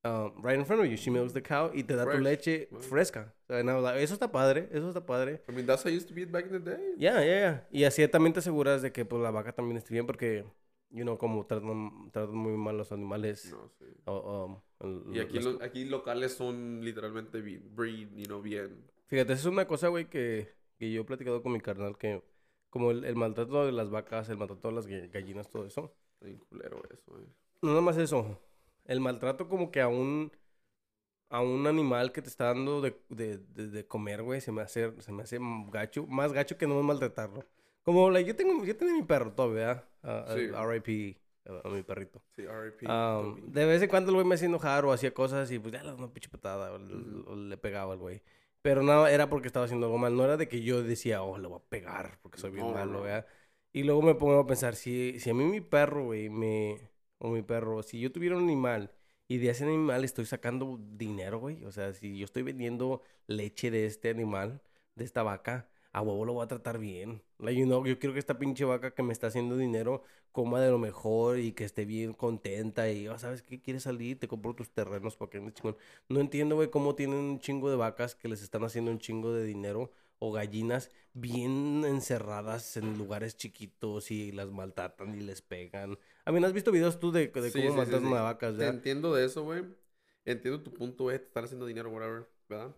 [0.05, 0.97] um, right in front of you.
[0.97, 2.23] She milks the cow y te da tu Fresh.
[2.23, 2.81] leche Wow.
[2.81, 3.35] fresca.
[3.49, 5.43] And I was like, eso está padre, eso está padre.
[5.49, 6.95] I mean, that's how it used to be back in the day.
[6.97, 7.69] Ya, ya, ya.
[7.73, 10.45] Y así también te aseguras de que pues la vaca también esté bien porque,
[10.91, 13.51] you know, como tratan, tratan muy mal los animales.
[13.53, 13.85] No, sí.
[14.05, 18.81] o- um, Y aquí, las- lo- aquí locales son literalmente breed, you know, bien.
[19.09, 20.49] Fíjate, esa es una cosa, güey, que,
[20.79, 22.23] que yo he platicado con mi carnal, que
[22.73, 25.93] como el, el maltrato de las vacas, el maltrato de las ga- gallinas, todo eso.
[26.23, 27.27] Bien culero eso, eh.
[27.61, 28.41] No nada más eso,
[28.87, 30.33] el maltrato como que a un,
[31.29, 34.63] a un animal que te está dando de, de, de, de comer, güey, se me
[34.63, 35.39] hace, se me hace
[35.71, 37.45] gacho, más gacho que no maltratarlo.
[37.83, 40.49] Como, like, yo tengo, yo tengo mi perro todavía, a- Sí.
[40.49, 42.23] RIP, a, a mi perrito.
[42.37, 42.89] Sí, RIP.
[42.89, 45.73] Um, de vez en cuando el güey me hacía enojar o hacía cosas y pues
[45.75, 48.23] ya le daba una pinche patada o, o le pegaba al güey.
[48.63, 50.17] Pero no, era porque estaba haciendo algo mal.
[50.17, 52.73] No era de que yo decía, oh, le voy a pegar porque soy bien No,
[52.73, 53.03] malo, no.
[53.03, 53.27] ¿verdad?
[53.73, 56.91] Y luego me pongo a pensar, si, si a mí mi perro, güey, me...
[57.19, 58.91] O mi perro, si yo tuviera un animal
[59.29, 61.65] y de ese animal estoy sacando dinero, güey.
[61.65, 64.61] O sea, si yo estoy vendiendo leche de este animal,
[64.97, 67.23] de esta vaca, a huevo lo voy a tratar bien.
[67.39, 70.03] Like, you know, yo quiero que esta pinche vaca que me está haciendo dinero
[70.33, 73.61] coma de lo mejor y que esté bien contenta y, oh, ¿sabes qué?
[73.61, 75.77] Quieres salir, te compro tus terrenos porque andes chingón.
[76.09, 79.33] No entiendo, güey, cómo tienen un chingo de vacas que les están haciendo un chingo
[79.33, 85.99] de dinero o gallinas bien encerradas en lugares chiquitos y las maltratan y les pegan.
[86.25, 88.15] A mí, ¿no has visto videos tú de, de Sí, cómo sí, maltratan sí.
[88.15, 88.57] a vacas?
[88.57, 88.75] Te ¿verdad?
[88.75, 89.65] entiendo de eso, güey.
[90.25, 91.19] Entiendo tu punto, güey.
[91.19, 92.75] Te están haciendo dinero, whatever, ¿verdad?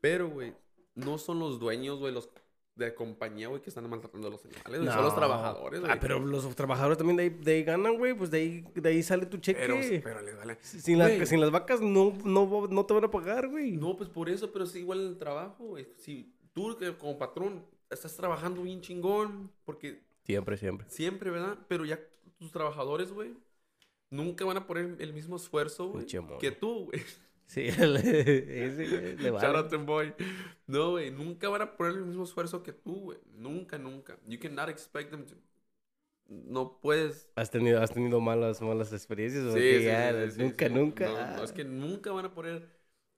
[0.00, 0.54] Pero, güey,
[0.94, 2.30] no son los dueños, güey, los
[2.76, 4.92] de compañía, güey, que están maltratando a los animales, güey.
[4.92, 5.18] Son los No.
[5.18, 5.92] trabajadores, güey.
[5.92, 8.14] Ah, pero los trabajadores también de ahí, de ahí ganan, güey.
[8.14, 9.60] Pues de ahí, de ahí sale tu cheque.
[9.60, 10.58] Pero, pero les vale.
[10.62, 13.72] sin, la- sin las vacas no, no, no te van a pagar, güey.
[13.76, 15.86] No, pues por eso, pero es igual el trabajo, güey.
[15.98, 20.88] Si tú como patrón estás trabajando bien chingón, porque Siempre, siempre.
[20.90, 21.58] siempre, ¿verdad?
[21.68, 22.00] Pero ya
[22.38, 23.34] tus trabajadores, güey,
[24.10, 26.06] nunca van a poner el mismo esfuerzo, güey,
[26.40, 27.00] que tú, güey.
[27.46, 29.46] Sí, ese, le vale.
[29.46, 30.14] Shout out to boy.
[30.66, 33.18] No, güey, nunca van a poner el mismo esfuerzo que tú, güey.
[33.36, 34.18] Nunca, nunca.
[34.26, 35.34] You cannot expect them to...
[36.26, 37.28] No puedes...
[37.36, 39.52] ¿Has tenido, has tenido malas, malas experiencias?
[39.52, 41.06] Sí, sí, ya, sí, nunca, nunca.
[41.06, 42.66] No, no, es que nunca van a poner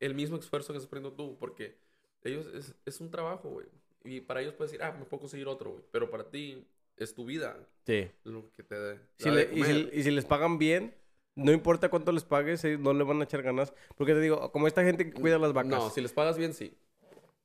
[0.01, 1.79] el mismo esfuerzo que estás poniendo tú, porque
[2.25, 3.67] ellos es, es un trabajo, güey.
[4.05, 5.85] Y para ellos puedes decir, ah, me puedo conseguir otro, güey.
[5.93, 6.67] Pero para ti
[6.97, 7.57] es tu vida
[7.87, 8.09] Sí.
[8.25, 9.01] lo que te dé.
[9.19, 10.95] Si y, si, y si les pagan bien,
[11.37, 13.73] no importa cuánto les pagues, ellos no le van a echar ganas.
[13.97, 15.71] Porque te digo, como esta gente que cuida las vacas.
[15.71, 16.77] No, si les pagas bien, sí.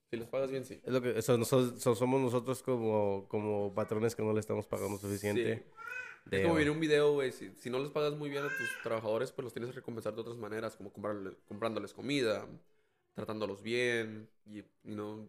[0.09, 0.81] Si les pagas bien, sí.
[0.83, 4.97] Es lo que eso, nosotros, somos nosotros como, como patrones que no le estamos pagando
[4.97, 5.57] suficiente.
[5.57, 6.35] Sí.
[6.35, 7.31] Es como ver un video, güey.
[7.31, 10.13] Si, si no les pagas muy bien a tus trabajadores, pues los tienes que recompensar
[10.13, 12.45] de otras maneras, como comprarle- comprándoles comida,
[13.13, 15.27] tratándolos bien, y, you know,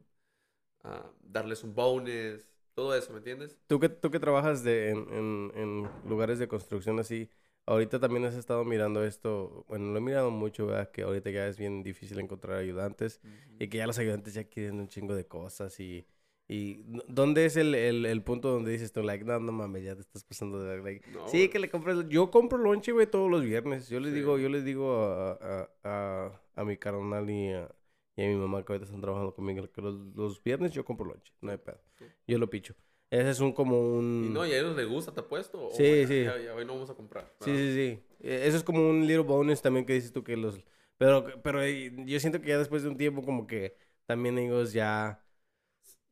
[0.84, 3.56] ah, darles un bonus, todo eso, ¿me entiendes?
[3.66, 7.30] Tú que, tú que trabajas de, en, en, en lugares de construcción así,
[7.66, 10.90] ahorita también has estado mirando esto, bueno, lo he mirado mucho, ¿verdad?
[10.90, 13.20] Que ahorita ya es bien difícil encontrar ayudantes
[13.58, 16.06] y que ya los ayudantes ya quieren un chingo de cosas y...
[16.48, 19.94] y ¿Dónde es el, el, el punto donde dices tú, like, no, no mames, ya
[19.94, 22.08] te estás pasando de like, No, sí, que le compres...
[22.08, 23.88] Yo compro lonche, güey, todos los viernes.
[23.88, 24.18] Yo les Sí.
[24.18, 27.70] digo, yo les digo a, a, a, a mi carnal y a,
[28.16, 31.06] y a mi mamá que ahorita están trabajando conmigo que los, los viernes yo compro
[31.06, 31.80] lonche, no hay pedo.
[31.98, 32.04] Sí.
[32.26, 32.74] Yo lo picho.
[33.12, 34.26] Ese es un como un...
[34.26, 35.58] Y no, y a ellos les gusta, te apuesto.
[35.60, 36.24] o, Sí, sí.
[36.24, 37.24] Ya, ya hoy no vamos a comprar.
[37.40, 37.56] Sí, ¿verdad?
[37.56, 38.04] sí, sí.
[38.20, 40.60] Eh, Eso es como un little bonus también que dices tú que los...
[40.98, 45.24] Pero, pero yo siento que ya después de un tiempo como que también ellos ya...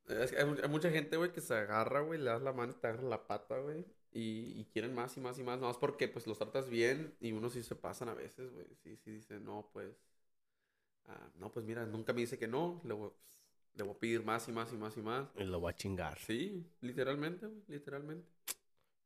[0.08, 2.72] Es que hay, hay mucha gente, güey, que se agarra, güey, le das la mano
[2.72, 3.86] y te agarra la pata, güey.
[4.12, 5.60] Y, y quieren más y más y más.
[5.60, 8.66] No, es porque, pues, los tratas bien y unos sí se pasan a veces, güey.
[8.82, 9.96] Sí, sí, dicen, no, pues...
[11.06, 12.80] ah, no, pues, mira, nunca me dice que no.
[12.84, 13.12] Voy, pues,
[13.74, 15.28] le voy a pedir más y más y más y más.
[15.36, 16.18] y Lo va a chingar.
[16.18, 18.26] Sí, literalmente, güey, literalmente.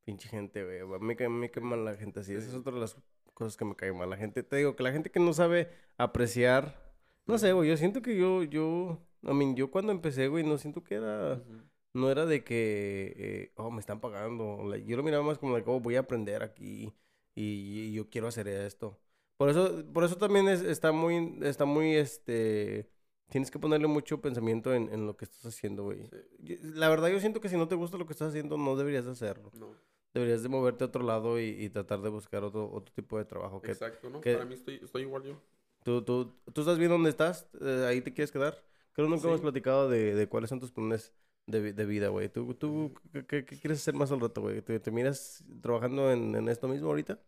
[0.05, 1.01] Pinche gente, güey.
[1.01, 2.35] Mí que me cae mal la gente así.
[2.35, 2.97] Esa es otra de las
[3.33, 4.11] cosas que me cae mal.
[4.11, 6.83] La gente, te digo, que la gente que no sabe apreciar...
[7.27, 7.71] No sé, güey.
[7.71, 9.01] Yo siento que yo, yo...
[9.23, 11.35] I mean, yo cuando empecé, güey, no siento que era...
[11.35, 11.63] Ujú.
[11.95, 14.65] No era de que, eh, oh, me están pagando.
[14.69, 16.93] like, yo lo miraba más como, like, oh, voy a aprender aquí
[17.37, 18.99] y, y yo quiero hacer esto.
[19.37, 22.91] Por eso, por eso también es- está muy, está muy, este,
[23.31, 26.07] tienes que ponerle mucho pensamiento en, en lo que estás haciendo, güey.
[26.07, 26.59] Sí.
[26.63, 29.05] La verdad, yo siento que si no te gusta lo que estás haciendo, no deberías
[29.05, 29.51] de hacerlo.
[29.55, 29.75] No,
[30.13, 33.25] Deberías de moverte a otro lado y, y tratar de buscar otro, otro tipo de
[33.25, 33.61] trabajo.
[33.61, 34.21] Que exacto, ¿no?
[34.21, 35.41] que- Para mí estoy, estoy igual yo.
[35.83, 38.63] tú, tú, tú estás bien donde estás, Eh, ahí te quieres quedar.
[38.93, 39.29] Creo que nunca Sí.
[39.29, 41.13] hemos platicado de, de cuáles son tus planes
[41.47, 42.29] de, de vida, güey.
[42.29, 44.63] ¿Tú, tú qué, qué- qué quieres hacer más al rato, güey?
[44.63, 47.21] ¿Te, te miras trabajando en, en esto mismo ahorita?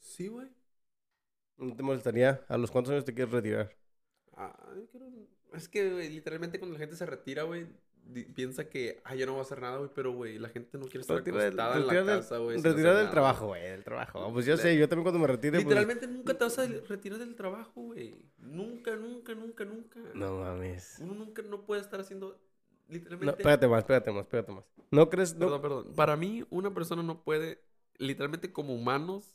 [0.00, 0.48] Sí, güey.
[1.56, 2.44] ¿No te molestaría?
[2.48, 3.76] ¿A los cuántos años te quieres retirar?
[4.40, 5.06] Ah, yo quiero...
[5.52, 7.66] Es que, güey, literalmente cuando la gente se retira, güey,
[8.34, 10.84] piensa que, ah, yo no voy a hacer nada, güey, pero, güey, la gente no
[10.84, 12.56] quiere estar Retira del, en la del- casa, güey.
[12.58, 14.32] sin retira hacer del trabajo, güey, del trabajo.
[14.32, 15.64] Pues yo sé, yo también cuando me retire, pues...
[15.64, 18.24] Literalmente nunca te vas a retirar del trabajo, güey.
[18.38, 20.00] Nunca, nunca, nunca, nunca.
[20.14, 20.98] No mames.
[21.00, 22.38] Uno nunca no puede estar haciendo,
[22.88, 23.42] No, literalmente...
[23.42, 24.64] espérate más, espérate más, espérate más.
[24.90, 25.34] ¿No crees?
[25.34, 25.92] No, Perdón, perdón.
[25.96, 27.60] Para mí, una persona no puede,
[27.98, 29.34] literalmente como humanos,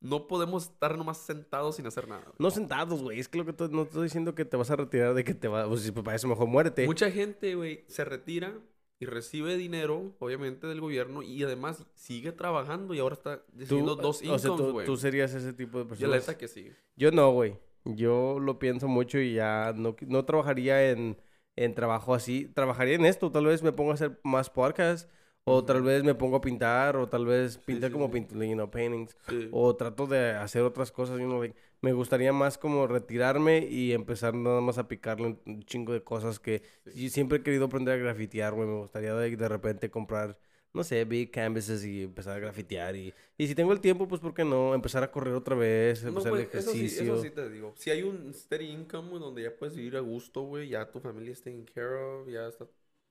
[0.00, 2.22] no podemos estar nomás sentados sin hacer nada.
[2.22, 2.34] güey.
[2.38, 3.20] no sentados, güey.
[3.20, 5.48] Es que lo que no estoy diciendo que te vas a retirar de que te
[5.48, 5.66] vas...
[5.68, 6.86] Pues, para eso mejor muérete.
[6.86, 8.58] Mucha gente, güey, se retira
[8.98, 14.16] y recibe dinero, obviamente, del gobierno y además sigue trabajando y ahora está haciendo dos
[14.22, 14.86] o sea, incomes, tú, güey.
[14.86, 16.08] tú serías ese tipo de Yo persona.
[16.10, 16.70] la neta que sí.
[16.96, 17.58] Yo no, güey.
[17.84, 21.18] Yo lo pienso mucho y ya no, no trabajaría en,
[21.56, 22.46] en trabajo así.
[22.54, 23.30] Trabajaría en esto.
[23.30, 25.08] Tal vez me pongo a hacer más podcasts.
[25.44, 26.96] O tal vez me pongo a pintar.
[26.96, 28.12] O tal vez pintar sí, como sí.
[28.12, 29.16] pint- you know, paintings.
[29.50, 31.18] O trato de hacer otras cosas.
[31.18, 35.62] you know, like, me gustaría más como retirarme y empezar nada más a picarle un-
[35.64, 36.62] chingo de cosas que...
[36.94, 38.68] Yo siempre he querido aprender a grafitear, güey.
[38.68, 40.38] Me gustaría de, de repente comprar...
[40.72, 42.94] No sé, big canvases y empezar a grafitear.
[42.94, 44.72] Y, y si tengo el tiempo, pues ¿por qué no?
[44.72, 47.14] Empezar a correr otra vez, No, empezar güey, el eso sí, ejercicio.
[47.14, 47.72] eso sí te digo.
[47.76, 51.32] Si hay un steady income, donde ya puedes vivir a gusto, güey, ya tu familia
[51.32, 52.66] está taken care of, ya está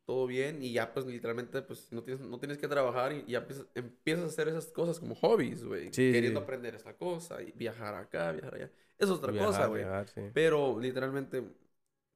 [0.10, 3.40] todo bien y ya pues literalmente pues no tienes, no tienes que trabajar y ya
[3.40, 5.92] empiezas, empiezas a hacer esas cosas como hobbies, güey.
[5.92, 6.44] Sí, Queriendo sí.
[6.46, 8.72] aprender esta cosa y viajar acá, viajar allá.
[8.98, 9.86] Eso es otra Viajar, cosa, güey.
[10.16, 10.22] sí.
[10.34, 11.44] Pero literalmente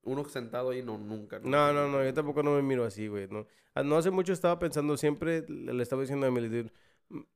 [0.04, 1.40] uno sentado ahí no, nunca.
[1.42, 2.06] No, no, no, nunca.
[2.06, 3.46] yo tampoco no me miro así, güey, no.
[3.76, 6.72] Ah, No hace mucho estaba pensando, siempre le estaba diciendo a Emily,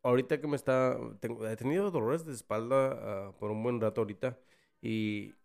[0.03, 4.01] ahorita que me está, tengo, he tenido dolores de espalda ah, por un buen rato
[4.01, 4.39] ahorita
[4.82, 5.36] y,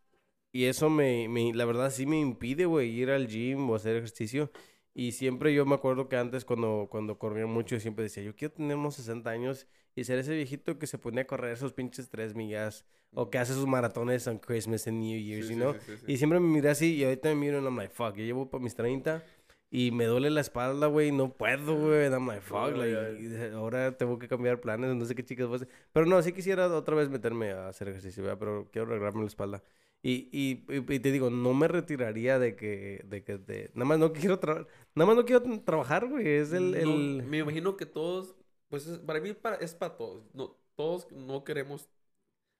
[0.52, 3.96] y eso me, me, la verdad sí me impide, güey, ir al gym o hacer
[3.96, 4.50] ejercicio.
[4.94, 8.52] Y siempre yo me acuerdo que antes cuando, cuando corría mucho, siempre decía, yo quiero
[8.54, 12.10] tener unos 60 años y ser ese viejito que se pone a correr esos pinches
[12.10, 12.84] tres millas
[13.14, 15.72] o que hace sus maratones on Christmas and New Year's, Sí, you know?
[15.74, 16.12] sí, sí, sí.
[16.12, 18.48] Y siempre me miré así y ahorita me miro y I'm like, fuck, yo llevo
[18.50, 19.22] para mis 30
[19.70, 22.06] y me duele la espalda, güey, no puedo, güey.
[22.12, 25.54] I'm like, fuck, like, y ahora tengo que cambiar planes, no sé qué chicas voy
[25.54, 25.68] a hacer.
[25.94, 28.38] Pero no, sí quisiera otra vez meterme a hacer ejercicio, ¿verdad?
[28.38, 29.62] Pero quiero arreglarme la espalda.
[30.04, 33.98] Y, y, y- te digo, no me retiraría de que, de que, de, nada más
[34.00, 37.86] no quiero, tra- nada más no quiero trabajar, güey, es el, No, me imagino que
[37.86, 38.34] todos,
[38.68, 40.24] pues es- para mí para, es para todos.
[40.34, 41.88] No, todos no queremos,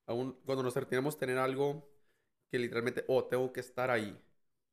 [0.07, 1.88] aún cuando nos retiramos, tener algo
[2.51, 4.18] que literalmente, oh, tengo que estar ahí,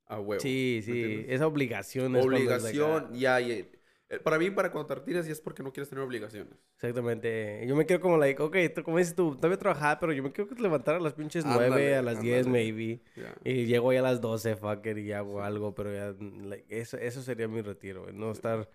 [0.07, 0.57] a huevo.
[0.57, 3.65] Sí, ¿me sí, esa obligación es cuando es Obligación, ya, ya.
[4.11, 6.53] Eh, Para mí, para cuando te retiras, ya es porque no quieres tener obligaciones.
[6.73, 7.63] Exactamente.
[7.67, 10.31] Yo me quiero como, like, ok, tú- como dices tú, todavía trabajar, pero yo me
[10.31, 12.63] quiero levantar a las pinches Ándale, 9, a las 10, ándale.
[12.71, 13.01] maybe.
[13.15, 13.35] Ya.
[13.43, 17.21] Y llego ya a las 12, fucker, y hago algo, pero ya, like, eso, eso
[17.21, 18.67] sería mi retiro, No estar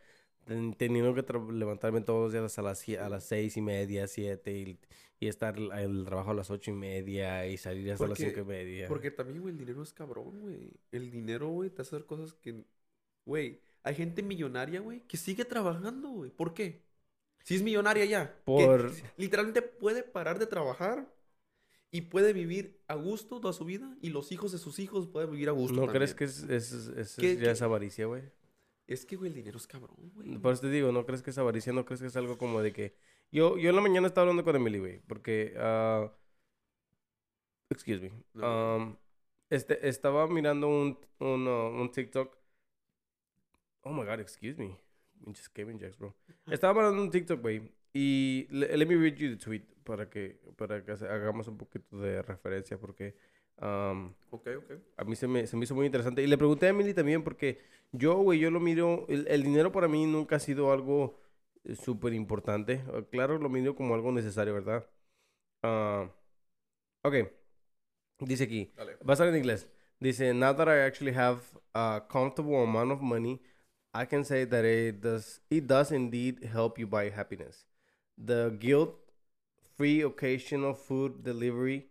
[0.44, 4.52] ten- teniendo que levantarme todos los días a las, a las 6 y media, 7,
[4.52, 4.78] y,
[5.18, 8.40] y estar el trabajo a las 8 y media, y salir hasta las Porque- 5
[8.40, 8.86] y media.
[8.86, 10.70] Porque también, güey, el dinero es cabrón, güey.
[10.92, 12.62] El dinero, güey, te hace hacer cosas que,
[13.24, 16.30] güey, hay gente millonaria, güey, que sigue trabajando, güey.
[16.30, 16.82] ¿Por qué?
[17.44, 18.34] Si es millonaria ya.
[18.34, 21.14] que Por- literalmente puede parar de trabajar
[21.90, 25.30] y puede vivir a gusto toda su vida y los hijos de sus hijos pueden
[25.30, 28.22] vivir a gusto ¿No crees que es, es, es- ¿Qué- ya es avaricia, güey?
[28.86, 30.38] Es que, güey, el dinero es cabrón, güey.
[30.38, 31.72] Por eso te digo, ¿no crees que es avaricia?
[31.72, 32.96] ¿No crees que es algo como de que...
[33.30, 35.54] Yo, yo en la mañana estaba hablando con Emily, güey, porque...
[35.58, 36.12] ah,
[37.70, 38.12] excuse me.
[38.34, 38.76] No.
[38.76, 38.96] Um,
[39.50, 42.36] este, estaba mirando un, un, uh, un TikTok.
[43.84, 44.76] Oh my God, excuse me.
[45.24, 46.14] Pinches Kevin Jacks, bro.
[46.50, 47.72] Estaba mirando un TikTok, güey.
[47.92, 51.98] Y le- let me read you the tweet para que, para que hagamos un poquito
[51.98, 53.14] de referencia porque...
[53.62, 54.72] um, Ok, ok.
[54.96, 56.22] a mí se me, se me hizo muy interesante.
[56.22, 57.60] Y le pregunté a Emily también porque
[57.92, 61.20] yo, güey, yo lo miro, el, el dinero para mí nunca ha sido algo
[61.64, 62.82] eh, súper importante.
[62.88, 64.86] Uh, Claro, lo miro como algo necesario, ¿verdad?
[65.62, 66.10] Ah,
[67.02, 67.14] ok.
[68.20, 68.96] Dice aquí, Dale.
[68.96, 69.68] va a estar en inglés.
[70.00, 71.40] Dice, now that I actually have
[71.74, 73.40] a comfortable amount of money,
[73.94, 77.64] I can say that it does, it does indeed help you buy happiness.
[78.18, 81.88] The guilt-free occasional food delivery,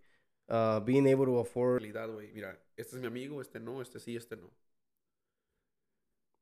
[0.50, 2.32] uh, being able to afford Realidad, güey.
[2.34, 4.50] Mira, este es mi amigo, este no, este sí, este no.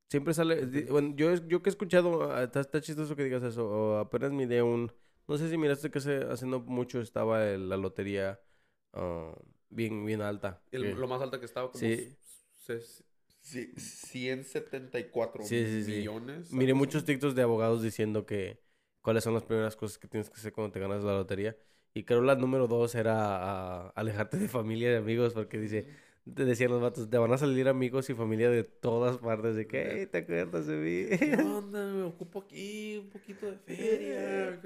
[0.10, 3.66] Siempre sale, bueno, yo, yo que he escuchado, ah, está, está chistoso que digas eso,
[3.70, 4.92] o apenas miré un,
[5.28, 8.38] no sé si miraste que hace, hace no mucho estaba el- la lotería
[8.94, 9.34] ah,
[9.70, 10.62] bien, bien alta.
[10.72, 12.18] El- que- lo más alto que estaba como Sí.
[12.66, 12.82] se-
[13.42, 15.92] sí, 174 Sí, sí, sí.
[15.92, 16.52] millones.
[16.52, 17.04] Miré muchos.
[17.06, 18.60] TikToks de abogados diciendo que
[19.02, 21.58] cuáles son las primeras cosas que tienes que hacer cuando te ganas la lotería.
[21.94, 23.16] Y creo la número dos era
[23.88, 25.88] ah, alejarte de familia y amigos, porque dice,
[26.34, 29.68] te decían los vatos, te van a salir amigos y familia de todas partes, de
[29.68, 31.18] que, "Hey, ¿te acuerdas de mí?
[31.18, 31.86] ¿Qué onda?
[31.92, 34.60] Me ocupo aquí un poquito de feria.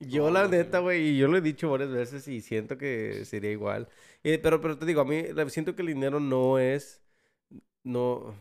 [0.00, 3.24] Yo No, la neta, güey, y yo lo he dicho varias veces y siento que
[3.24, 3.88] sería igual.
[4.22, 7.02] Eh, pero, pero te digo, a mí siento que el dinero no es,
[7.88, 8.34] no,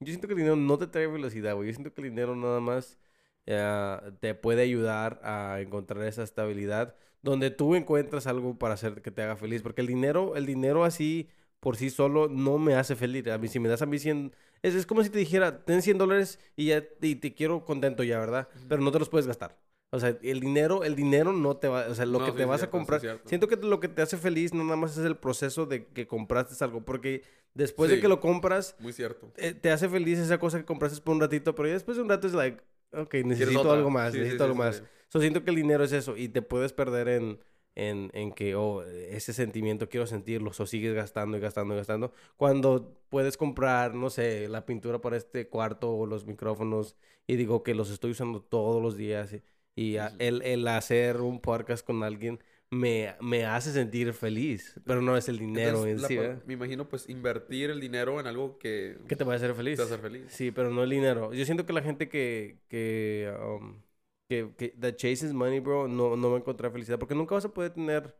[0.00, 1.68] Yo siento que el dinero no te trae felicidad, güey.
[1.68, 2.98] Yo siento que el dinero nada más
[3.46, 9.10] eh, te puede ayudar a encontrar esa estabilidad donde tú encuentras algo para hacer que
[9.10, 9.62] te haga feliz.
[9.62, 11.28] Porque el dinero, el dinero así
[11.60, 13.26] por sí solo no me hace feliz.
[13.28, 14.34] A mí, si me das a mí 100...
[14.62, 18.02] Es, es como si te dijera, ten 100 dólares y ya y te quiero contento
[18.04, 18.48] ya, ¿verdad?
[18.68, 19.58] Pero no te los puedes gastar.
[19.90, 21.86] O sea, el dinero, el dinero no te va...
[21.88, 23.00] O sea, lo No, que sí, te vas cierto, a comprar...
[23.26, 26.06] Siento que lo que te hace feliz no nada más es el proceso de que
[26.06, 26.82] compraste algo.
[26.84, 27.22] Porque
[27.54, 28.02] después de Sí.
[28.02, 29.32] que lo compras, Muy cierto.
[29.36, 32.02] eh, te hace feliz esa cosa que compraste por un ratito, pero ya después de
[32.02, 34.82] un rato es like, ok, necesito algo más, Sí, necesito sí, algo más.
[35.08, 37.38] So, siento que el dinero es eso y te puedes perder en,
[37.74, 42.12] en, en que, oh, ese sentimiento quiero sentirlo, o sigues gastando y gastando y gastando.
[42.36, 46.96] Cuando puedes comprar, no sé, la pintura para este cuarto o los micrófonos
[47.26, 49.42] y digo que los estoy usando todos los días y,
[49.74, 50.16] y a- Ujú.
[50.18, 52.42] el, el hacer un podcast con alguien
[52.72, 56.42] me, me hace sentir feliz, pero no es el dinero Entonces, en sí, ¿verdad?
[56.46, 59.76] me imagino, pues, invertir el dinero en algo que Que te va a hacer feliz.
[59.76, 60.32] te va a hacer feliz.
[60.32, 61.34] Sí, pero no el dinero.
[61.34, 63.82] Yo siento que la gente que, que, um,
[64.26, 67.44] que, que that chases money, bro, no, no va a encontrar felicidad porque nunca vas
[67.44, 68.16] a poder tener.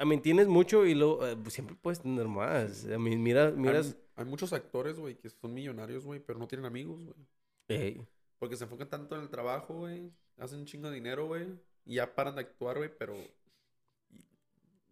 [0.00, 2.84] I mean, tienes mucho y luego eh, pues, siempre puedes tener más.
[2.84, 3.96] I mean, mira, miras.
[4.16, 7.16] Hay, hay muchos actores, güey, que son millonarios, güey, pero no tienen amigos, güey.
[7.66, 8.06] Ey,
[8.38, 10.12] Porque se enfocan tanto en el trabajo, güey.
[10.36, 11.48] Hacen un chingo de dinero, güey.
[11.84, 13.16] Y ya paran de actuar, güey, pero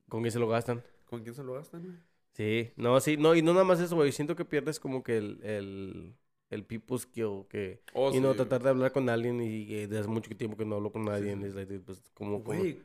[0.08, 0.82] ¿Con qué se lo gastan?
[1.04, 1.96] ¿con quién se lo gastan, güey?
[2.32, 4.12] Sí, no, sí, no, y no nada más eso, güey.
[4.12, 6.14] Siento que pierdes como que el, el,
[6.50, 7.80] el people skill que.
[7.94, 10.64] Oh, y no, sí, tratar de hablar con alguien y eh, desde mucho tiempo que
[10.66, 11.34] no hablo con nadie.
[11.34, 11.44] sí.
[11.46, 12.82] es like, pues, ¿cómo, cómo, Güey,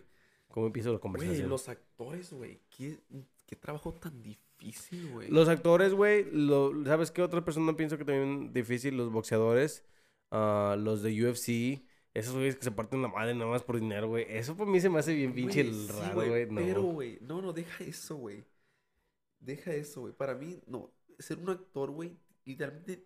[0.47, 1.49] cómo empiezo la güey, conversación?
[1.49, 2.61] los actores, güey.
[2.69, 2.99] ¿Qué,
[3.45, 5.29] qué trabajo tan difícil, güey.
[5.29, 8.95] Los actores, güey, lo- ¿sabes qué otra persona pienso que también difícil?
[8.95, 9.83] Los boxeadores,
[10.31, 11.83] ah, los de UFC,
[12.13, 14.25] esos güeyes que se parten la madre nada más por dinero, güey.
[14.29, 16.45] Eso para mí se me hace bien pinche sí, raro, güey.
[16.47, 16.55] No.
[16.55, 18.45] Pero, güey, no, no, deja eso, güey.
[19.39, 20.13] Deja eso, güey.
[20.13, 20.91] Para mí, no.
[21.19, 23.05] Ser un actor, güey, literalmente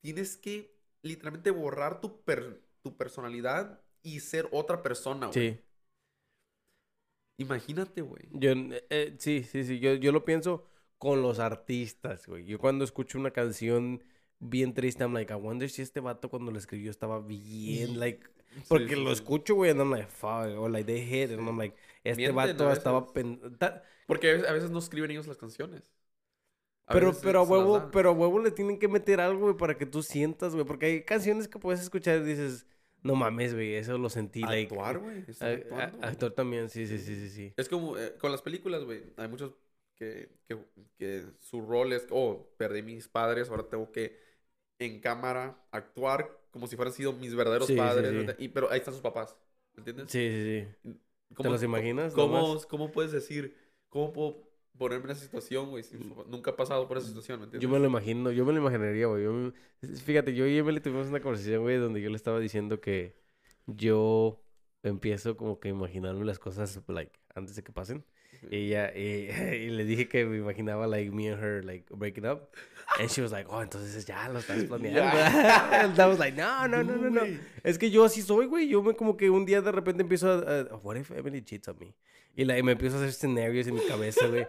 [0.00, 5.54] tienes que literalmente borrar tu, per- tu personalidad y ser otra persona, güey.
[5.54, 5.60] Sí,
[7.38, 8.28] Imagínate, güey.
[8.30, 10.66] yo, eh, eh, sí, sí, sí, yo, yo lo pienso
[10.98, 12.44] con los artistas, güey.
[12.44, 14.04] Yo cuando escucho una canción
[14.38, 18.28] bien triste, I'm like, I wonder si este vato cuando lo escribió estaba bien, like...
[18.68, 21.46] Porque Sí, sí, lo escucho, güey, and I'm like, fuck, o like, they hit, and
[21.48, 23.12] I'm like, este Mienten vato estaba...
[23.12, 23.40] pen-
[24.06, 25.90] Porque a veces, no escriben ellos las canciones.
[26.86, 29.76] A Pero, pero a huevo, pero a huevo le tienen que meter algo, güey, para
[29.78, 30.66] que tú sientas, güey.
[30.66, 32.66] Porque hay canciones que puedes escuchar y dices,
[33.02, 34.74] no mames, güey, eso lo sentí, like.
[34.74, 35.24] Actuar, güey.
[35.26, 36.10] están a- a- actuando, güey.
[36.10, 37.52] actor también, sí, sí, sí, sí, sí.
[37.56, 39.02] Es como eh, con las películas, güey.
[39.16, 39.52] Hay muchos
[39.94, 40.58] que, que,
[40.98, 44.18] que su rol es, oh, perdí mis padres, ahora tengo que
[44.78, 48.36] en cámara actuar como si fueran sido mis verdaderos Sí, padres.
[48.38, 49.36] Y, pero ahí están sus papás.
[49.76, 50.10] ¿Entiendes?
[50.10, 50.98] Sí, sí, sí.
[51.34, 53.56] ¿Cómo- los imaginas ¿Cómo, cómo puedes decir,
[53.88, 54.36] cómo puedo
[54.78, 55.82] ponerme en esa situación, güey?
[55.82, 55.96] Si
[56.28, 57.68] nunca he pasado por esa situación, ¿me entiendes?
[57.68, 59.26] Yo me lo imagino, yo me lo imaginaría, güey.
[59.26, 59.52] Me-
[59.96, 63.16] Fíjate, yo y Emily tuvimos una conversación, güey, donde yo le estaba diciendo que
[63.66, 64.40] yo
[64.82, 68.04] empiezo como que a imaginarme las cosas, like, antes de que pasen.
[68.50, 69.28] Y ella, y,
[69.66, 72.50] y le dije que me imaginaba, like, me and her, like, breaking up.
[73.00, 75.02] And she was like, oh, entonces ya lo estás planeando.
[75.02, 77.22] And I was like, no, no, no, no, no.
[77.62, 78.68] Es que yo así soy, güey.
[78.68, 81.68] Yo me como que un día de repente empiezo a, a- what if Emily cheats
[81.68, 81.94] on me?
[82.36, 84.46] Y, y me empiezo a hacer escenarios en mi cabeza, güey.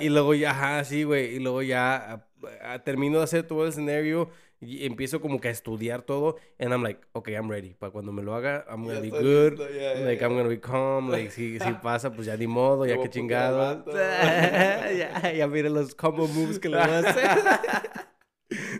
[0.00, 1.34] Y luego ya, ajá, sí, güey.
[1.36, 2.26] Y luego ya ah,
[2.62, 4.28] ah, termino de hacer todo el escenario
[4.60, 6.36] y empiezo como que a estudiar todo.
[6.58, 7.74] And I'm like, okay, I'm ready.
[7.74, 9.52] Para cuando me lo haga, I'm gonna Ya be good.
[9.58, 10.26] listo, ya, like, ya.
[10.26, 11.10] I'm gonna be calm.
[11.10, 13.84] Like, si, si pasa, pues ya ni modo, ya que chingado.
[13.92, 17.30] ya, ya mira los combo moves que le voy a hacer.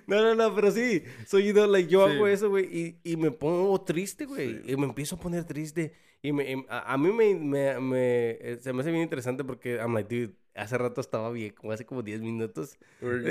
[0.07, 1.03] No, no, no, pero sí.
[1.27, 2.15] Soy you know, like, yo Sí.
[2.15, 4.61] hago eso, güey, y, y me pongo triste, güey.
[4.63, 4.73] Sí.
[4.73, 5.93] Y me empiezo a poner triste.
[6.27, 9.45] Y me, em- a, a mí me, me, me- eh, se me hace bien interesante
[9.45, 12.79] porque I'm like, dude, hace rato estaba bien, como hace como 10 minutos.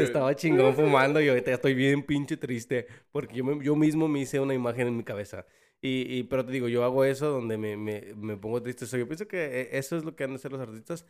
[0.03, 4.07] Estaba chingón fumando y ahorita ya estoy bien pinche triste porque yo, me- yo mismo
[4.07, 5.45] me hice una imagen en mi cabeza.
[5.81, 8.85] Y, y- pero te digo, yo hago eso donde me, me, me pongo triste.
[8.85, 11.05] So, yo pienso que eh, eso es lo que han de hacer los artistas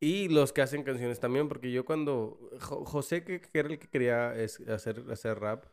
[0.00, 3.78] y los que hacen canciones también, porque yo cuando Jo- José, que, que era el
[3.78, 5.64] que quería es- hacer, hacer rap,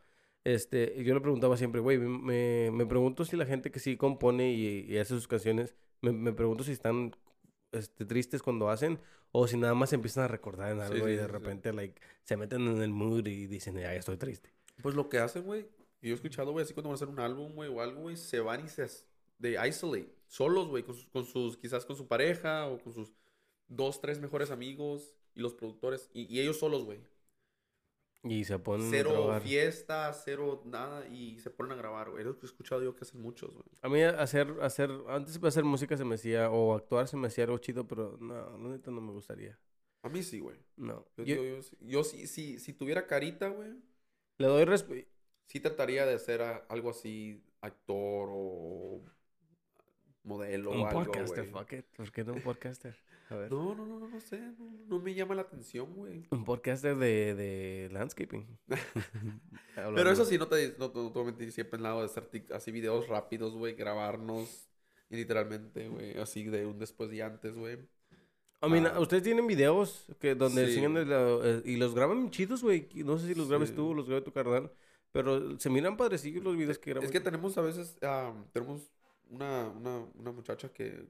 [0.44, 4.52] este, yo le preguntaba siempre, güey, me, me, pregunto si la gente que sí compone
[4.52, 7.12] y, y hace sus canciones, me, me pregunto si están
[7.72, 9.00] este, tristes cuando hacen
[9.32, 11.32] o si nada más empiezan a recordar en Sí, algo y sí, de sí, sí.
[11.32, 14.50] repente, like, se meten en el mood y dicen, ya, estoy triste.
[14.82, 15.66] Pues lo que hacen, güey,
[16.00, 18.16] yo he escuchado, güey, así cuando van a hacer un álbum, güey, o algo, güey,
[18.16, 18.86] se van y se
[19.38, 23.12] de isolate, solos, güey, con sus, con sus, quizás con su pareja o con sus
[23.68, 27.00] dos, tres mejores amigos y los productores, y, y ellos solos, güey.
[28.24, 29.42] Y se ponen a Cero trabajar.
[29.42, 32.22] fiesta, cero nada, y se ponen a grabar, güey.
[32.22, 33.64] Es lo que he escuchado yo que hacen muchos, güey.
[33.80, 37.28] A mí hacer, hacer, antes de hacer música se me hacía, o actuar se me
[37.28, 39.58] hacía algo chido, pero no, la neta no me gustaría.
[40.02, 40.56] A mí sí, güey.
[40.76, 41.06] No.
[41.16, 43.70] Yo, Yo- yo, yo, sí- yo sí, sí, si tuviera carita, güey.
[44.38, 45.08] Le doy respeto.
[45.46, 49.02] sí trataría de ser a- algo así, actor o
[50.28, 51.84] modelo o Un algo, podcaster, fuck it.
[51.96, 52.94] ¿Por qué no un podcaster?
[53.30, 53.50] A ver.
[53.50, 54.38] No, no, no, no, no sé.
[54.58, 56.26] No, no me llama la atención, güey.
[56.30, 58.46] Un podcaster de, de landscaping.
[59.74, 62.06] Pero eso sí, no te, no, no te voy a mentir, siempre en lado de
[62.06, 64.68] hacer así videos rápidos, güey, grabarnos
[65.10, 67.78] literalmente, güey, así de un después y antes, güey.
[68.60, 68.98] I mean, Ah.
[68.98, 70.70] ustedes tienen videos que donde Sí.
[70.78, 72.88] enseñan el, uh, y los graban chidos, güey.
[73.04, 73.74] No sé si los grabes Sí.
[73.76, 74.70] tú o los grabe tu carnal.
[75.12, 77.06] Pero se miran padrecillos los videos que graban.
[77.06, 77.96] Es que tenemos a veces,
[78.52, 78.82] tenemos
[79.30, 81.06] una, una, una muchacha que,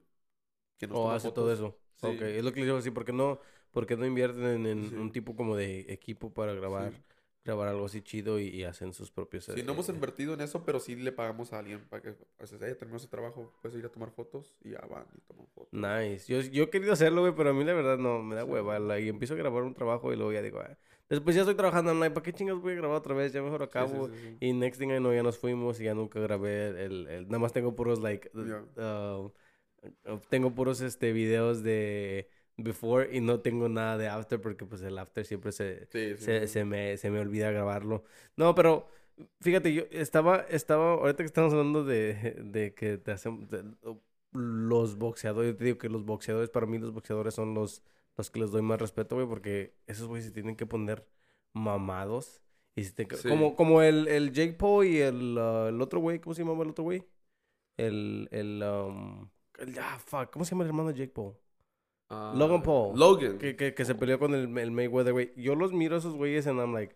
[0.77, 1.43] que nos O toma hace fotos.
[1.43, 1.79] todo eso.
[1.97, 2.07] Sí.
[2.07, 2.91] Ok, es lo que les digo así.
[2.91, 3.39] ¿Por qué no,
[3.71, 4.95] por qué no invierten en, Sí.
[4.95, 7.01] un tipo como de equipo para grabar, Sí.
[7.43, 9.45] grabar algo así chido y, y hacen sus propios...
[9.45, 12.09] Sí, no hemos eh, invertido en eso, pero sí le pagamos a alguien para que,
[12.09, 15.21] a veces, eh, terminó su trabajo, puedes ir a tomar fotos y ya van y
[15.21, 15.73] toman fotos.
[15.73, 16.31] Nice.
[16.31, 18.79] Yo, yo he querido hacerlo, güey, pero a mí la verdad no, me da hueva.
[18.79, 20.77] la- y empiezo a grabar un trabajo y luego ya digo, ah,
[21.09, 23.33] después ya estoy trabajando online, ¿para qué chingas voy a grabar otra vez?
[23.33, 24.07] Ya mejor sí, acabo.
[24.07, 24.37] sí, sí.
[24.39, 27.07] Y next thing I know, ya nos fuimos y ya nunca grabé el...
[27.07, 28.29] el- nada más tengo puros, like...
[28.33, 28.63] Ya.
[28.77, 29.31] uh,
[30.11, 34.81] uh, tengo puros, este, videos de before y no tengo nada de after porque, pues,
[34.81, 35.87] el after siempre se...
[36.17, 38.03] Se, se me, se me olvida grabarlo.
[38.35, 38.87] No, pero
[39.41, 43.63] fíjate, yo estaba, estaba, ahorita que estamos hablando de, de que te hacen, de-
[44.31, 47.81] los boxeadores, yo te digo que los boxeadores, para mí los boxeadores son los,
[48.19, 51.07] los que les doy más respeto, güey, porque esos güeyes se tienen que poner
[51.53, 52.41] mamados.
[52.75, 53.27] Y se Sí.
[53.27, 56.63] como, como el, el Jake Paul y el, uh, el otro güey, ¿cómo se llamaba
[56.63, 57.03] el otro güey?
[57.77, 61.33] El, el, um, el- ah, fuck, ¿cómo se llama el hermano de Jake Paul?
[62.09, 62.97] Ah, Logan Paul.
[62.97, 63.37] Logan.
[63.37, 65.33] Que, que, que se peleó con el, el Mayweather, güey.
[65.35, 66.95] Yo los miro a esos güeyes and I'm like...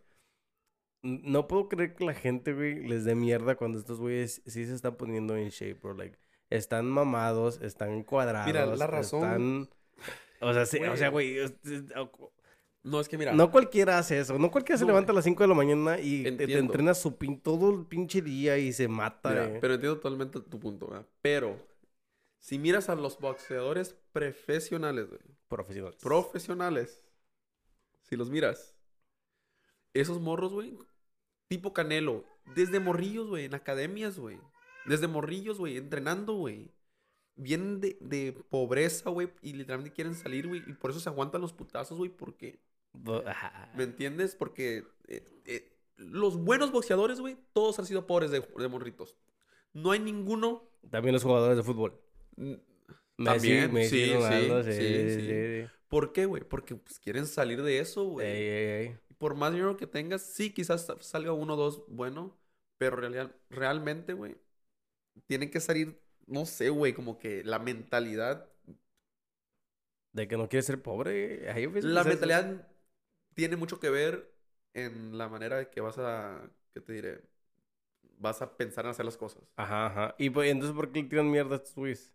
[1.03, 4.65] "N- No puedo creer que la gente, güey, les dé mierda cuando estos güeyes sí
[4.65, 5.93] se están poniendo en shape, bro.
[5.93, 6.17] Like,
[6.49, 8.79] están mamados, están cuadrados.
[8.79, 9.69] la razón- Están...
[10.43, 11.37] O sea, sí, o sea, Güey.
[12.83, 13.31] No, es que mira.
[13.33, 14.37] No cualquiera hace eso.
[14.37, 14.89] No cualquiera se No.
[14.89, 17.85] levanta a las 5 de la mañana y te, te entrena su pin todo el
[17.85, 19.29] pinche día y se mata.
[19.29, 19.57] Mira, eh.
[19.61, 21.05] pero entiendo totalmente tu punto, ¿verdad?
[21.21, 21.57] Pero,
[22.39, 25.97] si miras a los boxeadores profesionales, güey, Profesionales.
[26.01, 27.01] profesionales,
[28.01, 28.75] si los miras,
[29.93, 30.77] esos morros, güey,
[31.47, 34.37] tipo Canelo, desde morrillos, güey, en academias, güey,
[34.85, 36.69] desde morrillos, güey, entrenando, güey,
[37.35, 41.41] vienen de, de pobreza, güey, y literalmente quieren salir, güey, y por eso se aguantan
[41.41, 42.59] los putazos, güey, porque.
[43.75, 44.35] ¿me entiendes?
[44.35, 49.17] Porque eh, eh, los buenos boxeadores, güey, todos han sido pobres de, de morritos.
[49.73, 51.99] No hay ninguno También los jugadores de fútbol.
[53.17, 55.63] También, Messi, sí, sí, Ronaldo, sí, sí, sí, sí.
[55.63, 55.69] sí.
[55.87, 56.43] ¿Por qué, güey?
[56.43, 58.27] Porque pues, quieren salir de eso, güey.
[58.27, 58.97] Ey, ey, ey.
[59.17, 62.35] Por más dinero que tengas, sí, quizás sa- salga uno o dos bueno,
[62.77, 64.35] pero real- realmente, güey,
[65.27, 68.49] tienen que salir, no sé, güey, como que la mentalidad.
[70.11, 71.49] De que no quieres ser pobre.
[71.51, 72.67] Ahí La eso- mentalidad
[73.33, 74.31] tiene mucho que ver
[74.73, 76.41] en la manera de que vas a,
[76.73, 77.21] ¿qué te diré?
[78.19, 79.43] Vas a pensar en hacer las cosas.
[79.55, 80.15] Ajá, ajá.
[80.17, 82.13] Y pues, entonces, ¿por qué le tiran mierda a estos güeyes?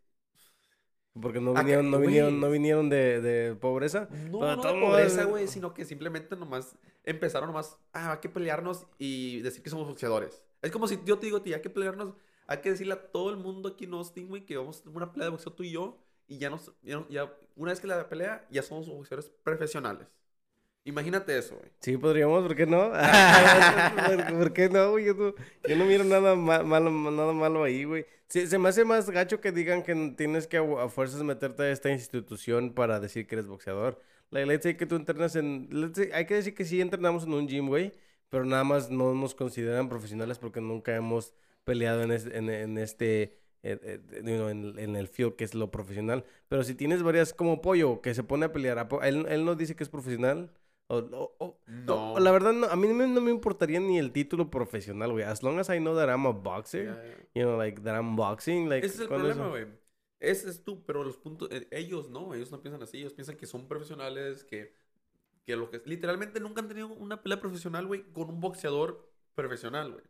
[1.20, 4.08] Porque no Ah, que- vinieron, no vinieron, no vinieron de, de pobreza.
[4.30, 8.86] No, no de pobreza, güey, sino que simplemente nomás empezaron nomás, ah, hay que pelearnos
[8.98, 10.40] y decir que somos boxeadores.
[10.62, 12.14] Es como si yo te digo a ti, hay que pelearnos,
[12.48, 14.96] hay que decirle a todo el mundo aquí en Austin, güey, que vamos a tener
[14.96, 15.96] una pelea de boxeo tú y yo,
[16.26, 20.08] y ya nos, ya, ya- una vez que la pelea, ya somos boxeadores profesionales.
[20.84, 21.70] Imagínate eso, güey.
[21.80, 22.90] Sí, podríamos, ¿por qué no?
[24.06, 25.04] ¿Por, por qué no, güey?
[25.04, 25.34] Yo no,
[25.68, 28.06] yo no miro nada ma- malo, nada malo ahí, güey.
[28.28, 31.64] Sí, se me hace más gacho que digan que tienes que a, a fuerzas meterte
[31.64, 34.00] a esta institución para decir que eres boxeador.
[34.30, 35.68] Like, let's say que tú entrenas en...
[35.70, 37.92] let's say- hay que decir que sí entrenamos en un gym, güey,
[38.30, 41.34] pero nada más no nos consideran profesionales porque nunca hemos
[41.68, 43.22] peleado en, es- en, en este...
[43.62, 46.24] eh, eh, en, en el field que es lo profesional.
[46.48, 49.44] Pero si tienes varias, como Pollo, que se pone a pelear, ¿a po- él, él
[49.44, 50.50] no dice que es profesional.
[50.90, 52.14] O, o- o- No.
[52.14, 55.12] o- la verdad, no, a mí no me, no me importaría ni el título profesional,
[55.12, 55.24] güey.
[55.24, 57.16] As long as I know that I'm a boxer, Ya, ya.
[57.34, 58.86] you know, like, that I'm boxing, like...
[58.86, 59.66] Ese es el ¿cuál problema, güey.
[60.20, 63.36] Ese es tú, pero los puntos, eh, ellos no, ellos no piensan así, ellos piensan
[63.36, 64.72] que son profesionales, que,
[65.44, 69.92] que lo que literalmente nunca han tenido una pelea profesional, güey, con un boxeador profesional,
[69.92, 70.04] güey,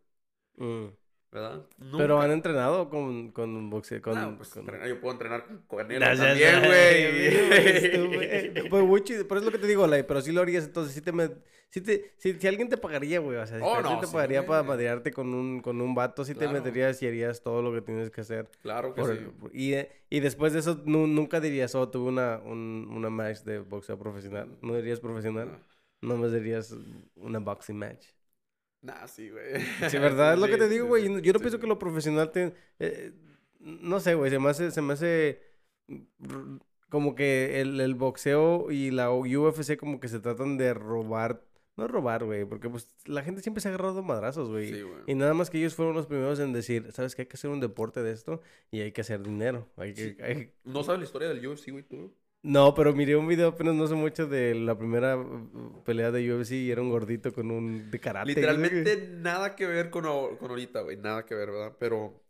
[0.56, 0.88] Mm.
[1.30, 1.66] ¿Verdad?
[1.96, 4.14] Pero han entrenado con, con un boxeo, con...
[4.14, 8.68] No, pues, con- yo puedo entrenar con Canelo también, güey.
[8.68, 11.12] Pues, pero es lo que te digo, pero sí lo harías, entonces sí te...
[11.12, 11.30] me-
[11.70, 14.06] sí te si, si alguien te pagaría, güey, o sea, si Oh, alguien no, te
[14.06, 17.62] sí, pagaría para madrearte con un, con un vato, sí te meterías y harías todo
[17.62, 18.48] lo que tienes que hacer.
[18.62, 19.24] Claro que Por- sí.
[19.52, 19.74] y,
[20.16, 23.98] y después de eso, nu- nunca dirías, oh, tuve una, un, una match de boxeo
[23.98, 24.48] profesional.
[24.62, 25.58] ¿No dirías profesional?
[26.00, 26.74] No me dirías
[27.16, 28.06] una boxing match.
[28.88, 29.60] Nah, sí, güey.
[29.88, 30.34] Sí, ¿verdad?
[30.34, 31.04] es lo que te digo, güey.
[31.22, 32.54] Yo no pienso que lo profesional te...
[32.80, 33.12] eh,
[33.60, 34.30] no sé, güey.
[34.30, 34.70] Se me hace...
[34.70, 35.40] Se me hace
[36.88, 41.44] como que el, el boxeo y la UFC como que se tratan de robar
[41.76, 44.72] No robar, güey, porque pues la gente siempre se ha agarrado madrazos, güey.
[44.72, 44.96] Sí, güey.
[45.06, 47.22] Y nada más que ellos fueron los primeros en decir, ¿sabes qué?
[47.22, 49.68] Hay que hacer un deporte de esto y hay que hacer dinero.
[49.76, 50.16] Hay que, Sí.
[50.22, 52.12] hay- ¿No sabes la historia del UFC, güey, tú?
[52.42, 56.32] No, pero miré un video apenas no sé mucho de la primera uh, pelea de
[56.32, 58.28] UFC y era un gordito con un de karate.
[58.28, 60.04] Literalmente nada que ver con,
[60.36, 60.96] con ahorita, güey.
[60.96, 61.76] Nada que ver, ¿verdad?
[61.78, 62.22] Pero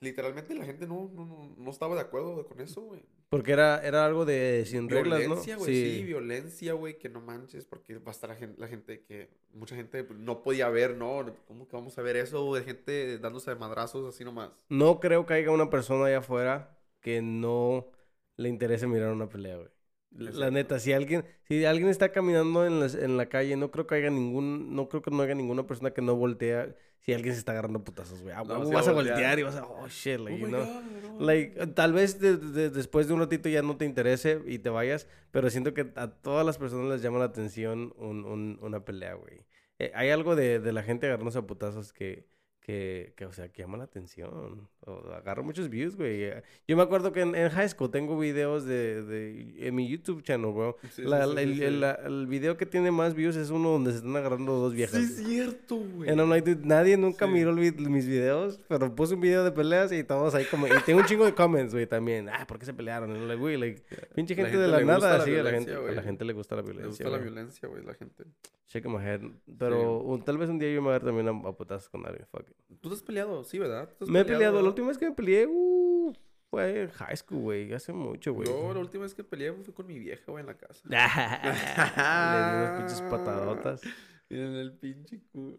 [0.00, 3.02] literalmente la gente no, no, no, estaba de acuerdo con eso, güey.
[3.28, 5.26] Porque era, era algo de sin reglas, ¿no?
[5.26, 6.02] Violencia, güey, sí.
[6.02, 9.76] violencia, güey, que no manches, porque va a estar la gente, la gente que, mucha
[9.76, 11.32] gente no podía ver, ¿no?
[11.46, 14.50] ¿Cómo que vamos a ver eso, de gente dándose de madrazos así nomás?
[14.68, 17.92] No creo que haya una persona allá afuera que no
[18.40, 19.68] le interese mirar una pelea, güey.
[20.12, 23.86] La, neta, si alguien, si alguien está caminando en la, en la calle, no creo
[23.86, 27.32] que haya ningún, no creo que no haya ninguna persona que no voltea si alguien
[27.32, 28.34] se está agarrando putazos, güey.
[28.36, 29.14] Ah, No, vas a voltear.
[29.14, 30.64] voltear y vas a, oh shit, like, Oh you my know.
[30.66, 30.82] God,
[31.20, 31.20] no.
[31.26, 34.68] Like, tal vez de- de- después de un ratito ya no te interese y te
[34.68, 38.84] vayas, pero siento que a todas las personas les llama la atención un- un- una
[38.84, 39.46] pelea, güey.
[39.78, 42.26] Eh, hay algo de, de la gente agarrándose a putazos que,
[42.70, 44.68] que, que, o sea, que llama la atención.
[44.86, 46.22] O agarra muchos views, güey.
[46.24, 49.88] Eh, Yo me acuerdo que en, en high school tengo videos de, de en mi
[49.88, 50.76] YouTube channel, bro.
[50.90, 51.80] Sí, La- sí, sí, el, sí, el- sí.
[51.80, 54.96] la- el video que tiene más views es uno donde se están agarrando dos viejas.
[54.98, 55.34] Sí, es güey.
[55.34, 56.16] cierto, güey.
[56.16, 57.56] Like, dude, nadie nunca miró el
[57.90, 60.66] mis videos, pero puse un video de peleas y todos ahí como...
[60.66, 62.28] Y tengo un chingo de comments, güey, también.
[62.28, 63.10] Ah, ¿por qué se pelearon?
[63.10, 63.82] I'm like, güey, like,
[64.14, 66.02] pinche gente, gente de la le nada, la sí, a la gente, a la güey.
[66.02, 67.22] gente le gusta la Le violencia, gusta la güey.
[67.30, 68.24] violencia, güey, la gente.
[68.68, 69.20] Shake my head.
[69.58, 71.88] Pero un- tal vez un día yo me voy a ver también a, a putazos
[71.88, 72.56] con alguien, fuck it.
[72.80, 73.44] ¿Tú te has peleado?
[73.44, 73.88] Sí, ¿verdad?
[73.88, 76.12] ¿Tú te has Me he peleado, la última vez que me peleé, uh,
[76.50, 78.48] fue en high school, güey, hace mucho, güey.
[78.48, 80.80] Yo la última vez que peleé fue con mi vieja, güey, en la casa.
[80.88, 83.82] Le di unas pinches patadotas.
[84.28, 85.56] En el pinche culo.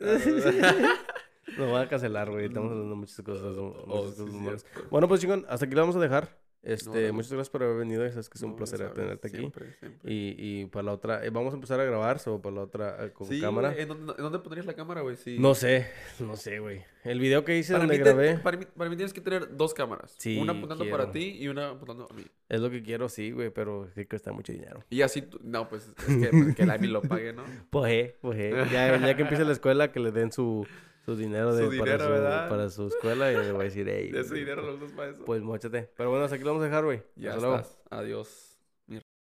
[1.57, 2.45] Nos van a cancelar, güey.
[2.45, 3.55] Estamos hablando muchas cosas.
[3.57, 4.81] muchas Oh, cosas sí.
[4.89, 6.40] Bueno, pues chingón, hasta aquí lo vamos a dejar.
[6.63, 7.13] Este, no.
[7.13, 8.07] muchas gracias por haber venido.
[8.11, 9.37] Sabes que es un No, placer sabes, tenerte aquí.
[9.37, 9.65] Siempre.
[10.03, 13.05] Y, y para la otra, eh, vamos a empezar a grabar, o para la otra
[13.05, 13.73] eh, con Sí, cámara.
[13.75, 15.15] ¿En dónde, en dónde pondrías la cámara, güey?
[15.15, 15.37] Sí.
[15.39, 15.87] No sé,
[16.19, 16.83] no sé, güey.
[17.03, 19.57] El video que hice Para donde te- grabé para, mí, para mí tienes que tener
[19.57, 20.13] dos cámaras.
[20.19, 20.97] Sí, una apuntando quiero.
[20.99, 22.25] para ti y una apuntando a mí.
[22.47, 24.83] es lo que quiero, sí, güey, pero sí cuesta mucho dinero.
[24.91, 27.43] Y así, tú- no, pues es que, pues, que la Amy lo pague, ¿no?
[27.71, 28.37] Pues, eh, pues.
[28.71, 30.67] Ya, ya que empiece la escuela, que le den su,
[31.05, 34.11] su dinero, de, Su para, su, para su escuela y le voy a decir, hey.
[34.13, 35.25] Ese dinero lo usas para eso.
[35.25, 35.89] Pues, mochate.
[35.97, 37.01] Pero bueno, hasta aquí lo vamos a dejar, güey.
[37.15, 37.63] ya Hasta luego.
[37.89, 38.50] Adiós.